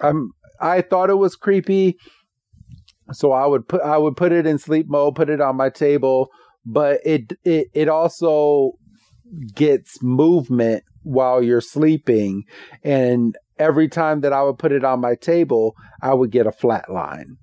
[0.00, 1.98] I'm I thought it was creepy.
[3.12, 5.68] So I would put I would put it in sleep mode, put it on my
[5.68, 6.28] table,
[6.64, 8.72] but it it it also
[9.54, 12.44] gets movement while you're sleeping
[12.82, 16.52] and every time that I would put it on my table, I would get a
[16.52, 17.36] flat line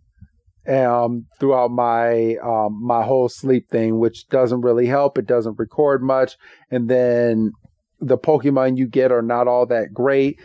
[0.68, 5.18] um, throughout my um, my whole sleep thing, which doesn't really help.
[5.18, 6.38] It doesn't record much,
[6.72, 7.51] and then
[7.99, 10.39] the Pokemon you get are not all that great,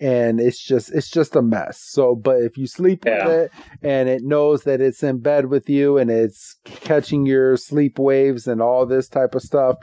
[0.00, 1.80] and it's just it's just a mess.
[1.80, 3.26] So, but if you sleep Yeah.
[3.26, 3.52] with it
[3.82, 8.46] and it knows that it's in bed with you and it's catching your sleep waves
[8.46, 9.76] and all this type of stuff,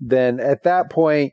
[0.00, 1.32] then at that point,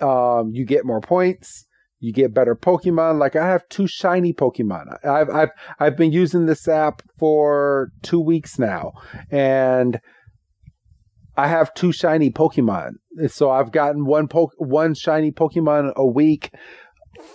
[0.00, 1.66] um, you get more points
[2.04, 3.18] you get better Pokemon.
[3.18, 5.04] Like I have two shiny Pokemon.
[5.04, 5.50] I've I've
[5.80, 8.92] I've been using this app for two weeks now,
[9.30, 9.98] and
[11.34, 12.96] I have two shiny Pokemon.
[13.28, 16.50] So I've gotten one po- one shiny Pokemon a week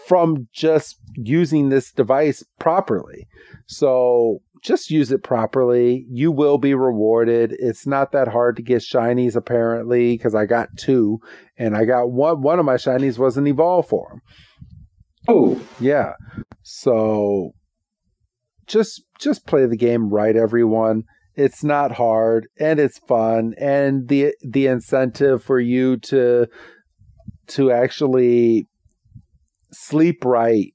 [0.08, 3.28] from just using this device properly.
[3.66, 6.06] So just use it properly.
[6.10, 7.56] You will be rewarded.
[7.58, 11.20] It's not that hard to get shinies apparently because I got two,
[11.58, 12.44] and I got one.
[12.44, 14.22] One of my shinies was an evolve form.
[15.30, 16.14] Oh, Yeah.
[16.64, 17.52] So
[18.68, 21.04] just just play the game right everyone.
[21.36, 26.48] It's not hard and it's fun and the the incentive for you to
[27.48, 28.68] to actually
[29.72, 30.74] sleep right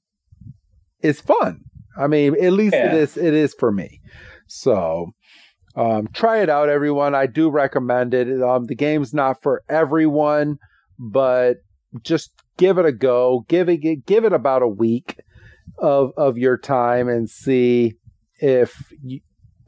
[1.01, 1.61] is fun.
[1.97, 2.95] I mean, at least it Yeah.
[2.95, 4.01] is it is for me.
[4.47, 5.11] So
[5.75, 7.13] um, try it out, everyone.
[7.15, 8.41] I do recommend it.
[8.41, 10.57] Um, the game's not for everyone,
[10.99, 11.57] but
[12.01, 13.45] just give it a go.
[13.47, 15.19] Give it give it about a week
[15.77, 17.95] of of your time and see
[18.39, 19.19] if you,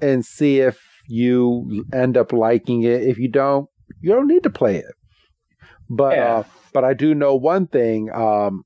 [0.01, 3.01] and see if you end up liking it.
[3.03, 3.69] If you don't,
[4.01, 4.93] you don't need to play it.
[5.89, 6.35] But Yeah.
[6.38, 8.09] uh, but I do know one thing.
[8.13, 8.63] Um,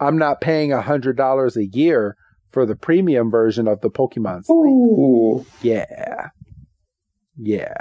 [0.00, 2.16] I'm not paying a hundred dollars a year
[2.50, 4.48] for the premium version of the Pokemon Sleep.
[4.48, 6.28] ooh, Yeah.
[7.36, 7.74] Yeah.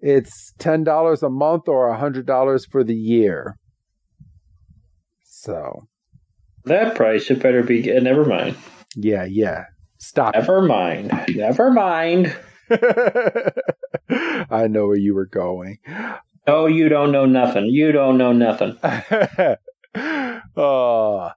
[0.00, 3.56] it's ten dollars a month or a hundred dollars for the year.
[5.42, 5.88] So
[6.66, 7.92] that price, it better be.
[7.92, 8.54] Uh, never mind.
[8.94, 9.64] Yeah, yeah.
[9.98, 10.34] Stop.
[10.34, 11.10] Never mind.
[11.34, 12.36] Never mind.
[12.70, 15.78] I know where you were going.
[16.46, 17.66] Oh, you don't know nothing.
[17.66, 18.78] You don't know nothing.
[18.84, 19.56] uh,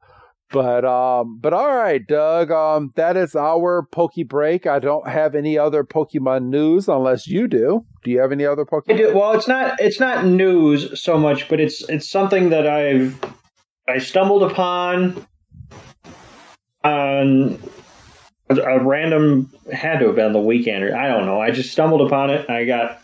[0.52, 2.52] but um, but all right, Doug.
[2.52, 4.68] Um, that is our Poke Break.
[4.68, 7.84] I don't have any other Pokemon news unless you do.
[8.04, 8.94] Do you have any other Pokemon?
[8.94, 9.16] I do.
[9.16, 13.20] Well, it's not it's not news so much, but it's it's something that I've
[13.88, 15.26] I stumbled upon
[16.84, 17.60] on
[18.50, 21.42] a random had to have been the weekend or I don't know.
[21.42, 22.50] I just stumbled upon it.
[22.50, 23.02] I got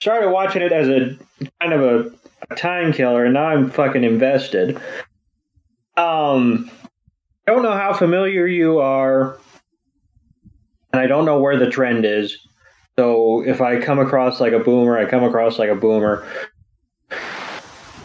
[0.00, 1.16] started watching it as a
[1.60, 2.12] kind of a,
[2.50, 4.76] a time killer, and now I'm fucking invested.
[5.96, 6.70] Um,
[7.46, 9.38] I don't know how familiar you are,
[10.92, 12.38] and I don't know where the trend is.
[12.98, 16.26] So if I come across like a boomer, I come across like a boomer.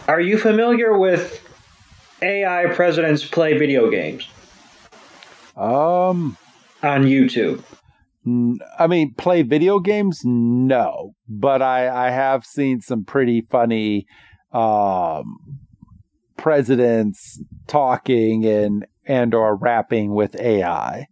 [0.07, 1.40] Are you familiar with
[2.21, 4.27] AI presidents play video games?
[5.55, 6.37] Um,
[6.83, 7.63] on YouTube.
[8.77, 10.21] I mean, play video games?
[10.23, 14.05] No, but I I have seen some pretty funny
[14.51, 15.59] um
[16.37, 21.07] presidents talking and and or rapping with AI.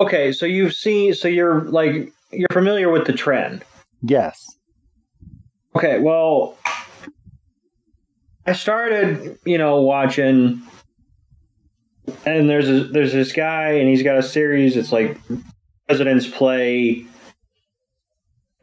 [0.00, 3.64] Okay, so you've seen so you're like you're familiar with the trend.
[4.02, 4.44] Yes.
[5.74, 6.56] Okay, well
[8.46, 10.62] I started, you know, watching
[12.26, 15.16] and there's a, there's this guy and he's got a series it's like
[15.86, 17.04] presidents play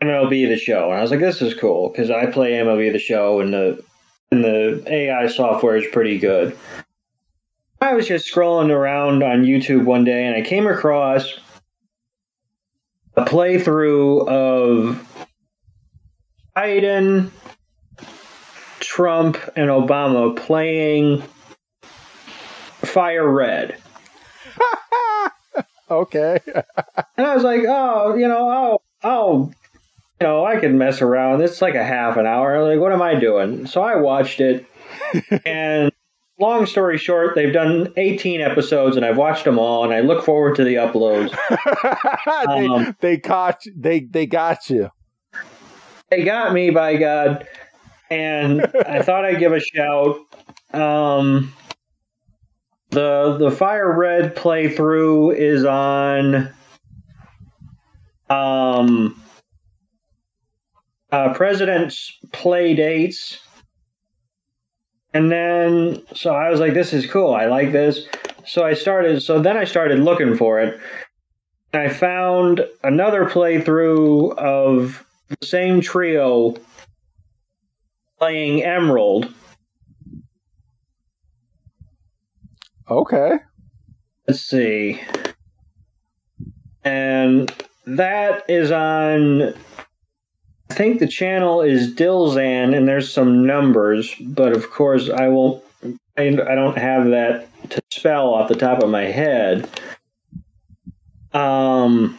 [0.02, 3.00] MLB the show and I was like this is cool cuz I play MLB the
[3.00, 3.84] show and the
[4.32, 6.56] and the AI software is pretty good.
[7.82, 11.40] I was just scrolling around on YouTube one day and I came across
[13.16, 15.26] a playthrough of
[16.56, 17.32] Biden,
[19.00, 21.24] Trump, and Obama playing
[22.82, 23.78] Fire Red.
[25.89, 26.39] okay.
[27.16, 29.52] and I was like, oh, you know, oh, oh,
[30.20, 31.41] you know, I can mess around.
[31.41, 32.62] It's like a half an hour.
[32.62, 33.68] Like, what am I doing?
[33.68, 34.66] So I watched it,
[35.45, 35.93] and
[36.38, 40.26] long story short, they've done 18 episodes, and I've watched them all, and I look
[40.26, 41.34] forward to the uploads.
[42.47, 43.74] they, um, they caught you.
[43.78, 44.89] They they got you.
[46.10, 47.47] They got me, by God.
[48.10, 50.18] And I thought I'd give a shout.
[50.74, 51.53] Um,
[52.89, 56.53] the the Fire Red playthrough is on
[58.30, 59.20] um
[61.12, 63.39] uh, President's play dates.
[65.14, 67.34] And then, so I was like, this is cool.
[67.34, 68.07] I like this.
[68.45, 70.80] So I started, so then I started looking for it.
[71.74, 76.55] And I found another playthrough of the same trio
[78.20, 79.34] playing Emerald.
[82.90, 83.34] Okay.
[84.28, 85.02] Let's see.
[86.84, 87.52] And
[87.86, 89.54] that is on
[90.70, 95.64] I think the channel is Dilzan, and there's some numbers, but of course I won't.
[96.18, 99.70] I, I don't have that to spell off the top of my head.
[101.34, 102.18] Um.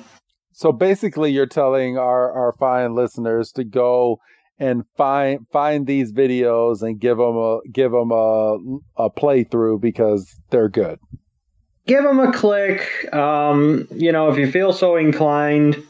[0.52, 4.18] So basically, you're telling our our fine listeners to go
[4.60, 8.58] and find find these videos and give them a give them a
[8.96, 11.00] a playthrough because they're good.
[11.86, 13.12] Give them a click.
[13.12, 15.82] Um, you know, if you feel so inclined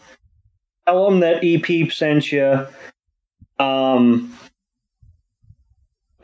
[0.91, 2.66] tell them that EP sent you.
[3.59, 4.37] Um,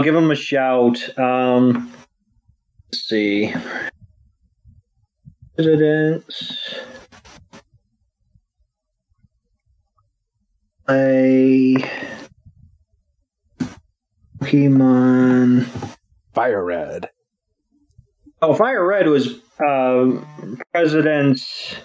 [0.03, 1.19] give them a shout.
[1.19, 1.93] Um,
[2.87, 3.55] let's see.
[5.55, 6.75] Presidents.
[10.89, 11.77] A
[14.39, 15.67] Pokemon
[16.35, 17.11] Fire Red.
[18.43, 20.23] Oh, Fire Red was uh,
[20.73, 21.77] President's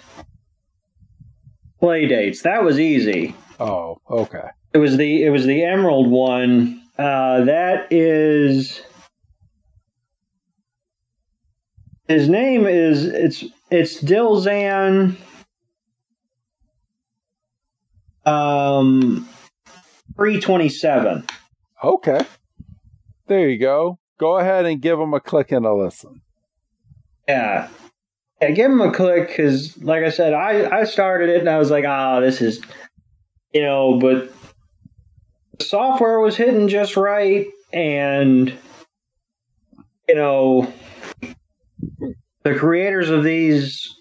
[1.80, 2.42] play dates.
[2.42, 3.34] That was easy.
[3.58, 4.48] Oh, okay.
[4.72, 6.82] It was the it was the Emerald one.
[6.98, 8.80] Uh, that is
[12.08, 15.16] his name is it's it's Dilzan.
[18.24, 19.28] Um,
[20.16, 21.24] three twenty seven.
[21.82, 22.20] Okay,
[23.32, 23.98] there you go.
[24.18, 26.20] Go ahead and give them a click and a listen.
[27.26, 27.68] Yeah,
[28.40, 31.58] yeah, give them a click because, like I said, I, I started it and I
[31.58, 32.60] was like, oh, this is,
[33.52, 34.32] you know, but
[35.58, 37.46] the software was hitting just right.
[37.72, 38.52] And,
[40.08, 40.72] you know,
[42.42, 43.96] the creators of these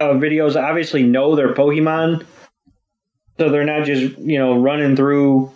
[0.00, 2.26] uh, videos obviously know their Pokemon.
[3.38, 5.52] So they're not just, you know, running through,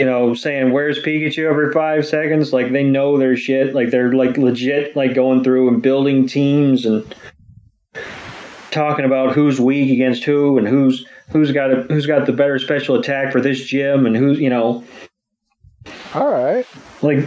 [0.00, 2.54] you know, saying, where's Pikachu every five seconds?
[2.54, 3.74] Like they know their shit.
[3.74, 7.14] Like they're like legit, like going through and building teams and
[8.70, 12.58] talking about who's weak against who and who's who's got a, who's got the better
[12.58, 14.82] special attack for this gym and who's you know
[16.14, 16.66] all right
[17.02, 17.26] like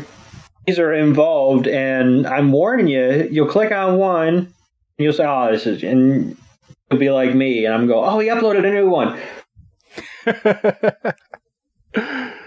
[0.66, 4.48] these are involved and i'm warning you you'll click on one and
[4.98, 6.38] you'll say oh this is and
[6.90, 9.20] you'll be like me and i'm going, oh he uploaded a new one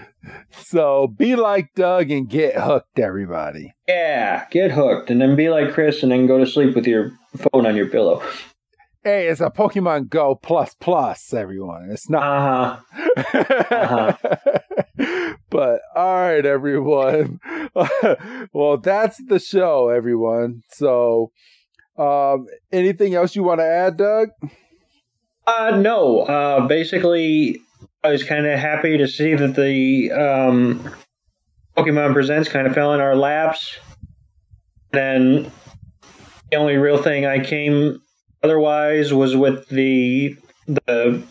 [0.69, 5.73] so be like doug and get hooked everybody yeah get hooked and then be like
[5.73, 8.21] chris and then go to sleep with your phone on your pillow
[9.03, 11.87] Hey, it's a Pokemon Go plus plus, everyone.
[11.91, 12.23] It's not.
[12.23, 13.63] Uh-huh.
[13.71, 15.33] uh-huh.
[15.49, 17.39] but all right, everyone.
[18.51, 20.61] well, that's the show, everyone.
[20.71, 21.31] So,
[21.97, 24.29] um, anything else you want to add, Doug?
[25.45, 26.23] Uh, no.
[26.23, 27.61] Uh, basically,
[28.07, 30.89] I was kind of happy to see that the um,
[31.75, 33.79] Pokemon Presents kind of fell in our laps.
[34.93, 35.51] Then
[36.49, 38.01] the only real thing I came
[38.41, 40.37] otherwise was with the
[40.67, 41.21] the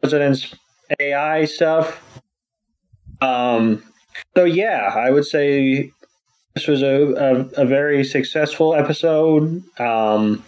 [0.00, 0.54] president's
[0.98, 2.02] AI stuff.
[3.20, 3.82] Um,
[4.34, 5.92] so yeah, I would say
[6.54, 9.62] this was a, a, a very successful episode.
[9.78, 10.42] Um,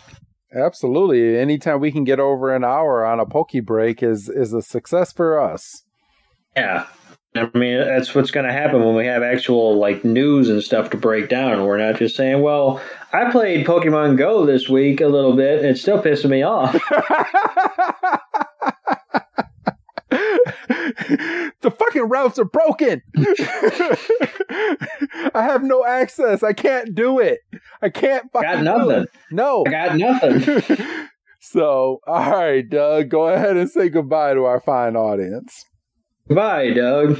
[0.55, 1.39] Absolutely.
[1.39, 5.13] Anytime we can get over an hour on a Poke break is is a success
[5.13, 5.85] for us.
[6.57, 6.87] Yeah.
[7.37, 10.91] I mean, that's what's going to happen when we have actual like news and stuff
[10.91, 11.65] to break down.
[11.65, 12.83] We're not just saying, "Well,
[13.13, 16.75] I played Pokemon Go this week a little bit, and it's still pissing me off."
[21.61, 23.03] the fucking routes are broken.
[25.35, 26.43] I have no access.
[26.43, 27.41] I can't do it.
[27.83, 28.33] I can't.
[28.33, 29.07] Got nothing.
[29.31, 30.67] No, I got nothing.
[31.41, 35.65] so, all right, Doug, go ahead and say goodbye to our fine audience.
[36.29, 37.19] Goodbye, Doug.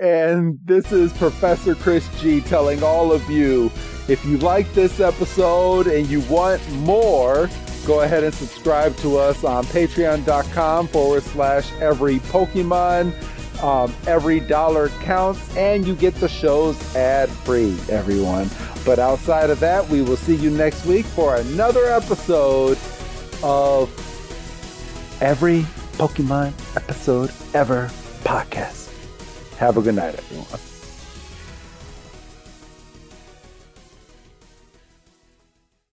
[0.00, 3.70] And this is Professor Chris G telling all of you
[4.08, 7.48] if you like this episode and you want more,
[7.86, 13.12] go ahead and subscribe to us on patreon.com forward slash every Pokemon.
[13.62, 18.50] Um, every dollar counts and you get the shows ad free, everyone.
[18.84, 22.76] But outside of that, we will see you next week for another episode
[23.42, 23.88] of
[25.20, 25.60] Every
[25.92, 27.88] Pokemon Episode Ever
[28.24, 28.92] podcast.
[29.58, 30.71] Have a good night, everyone.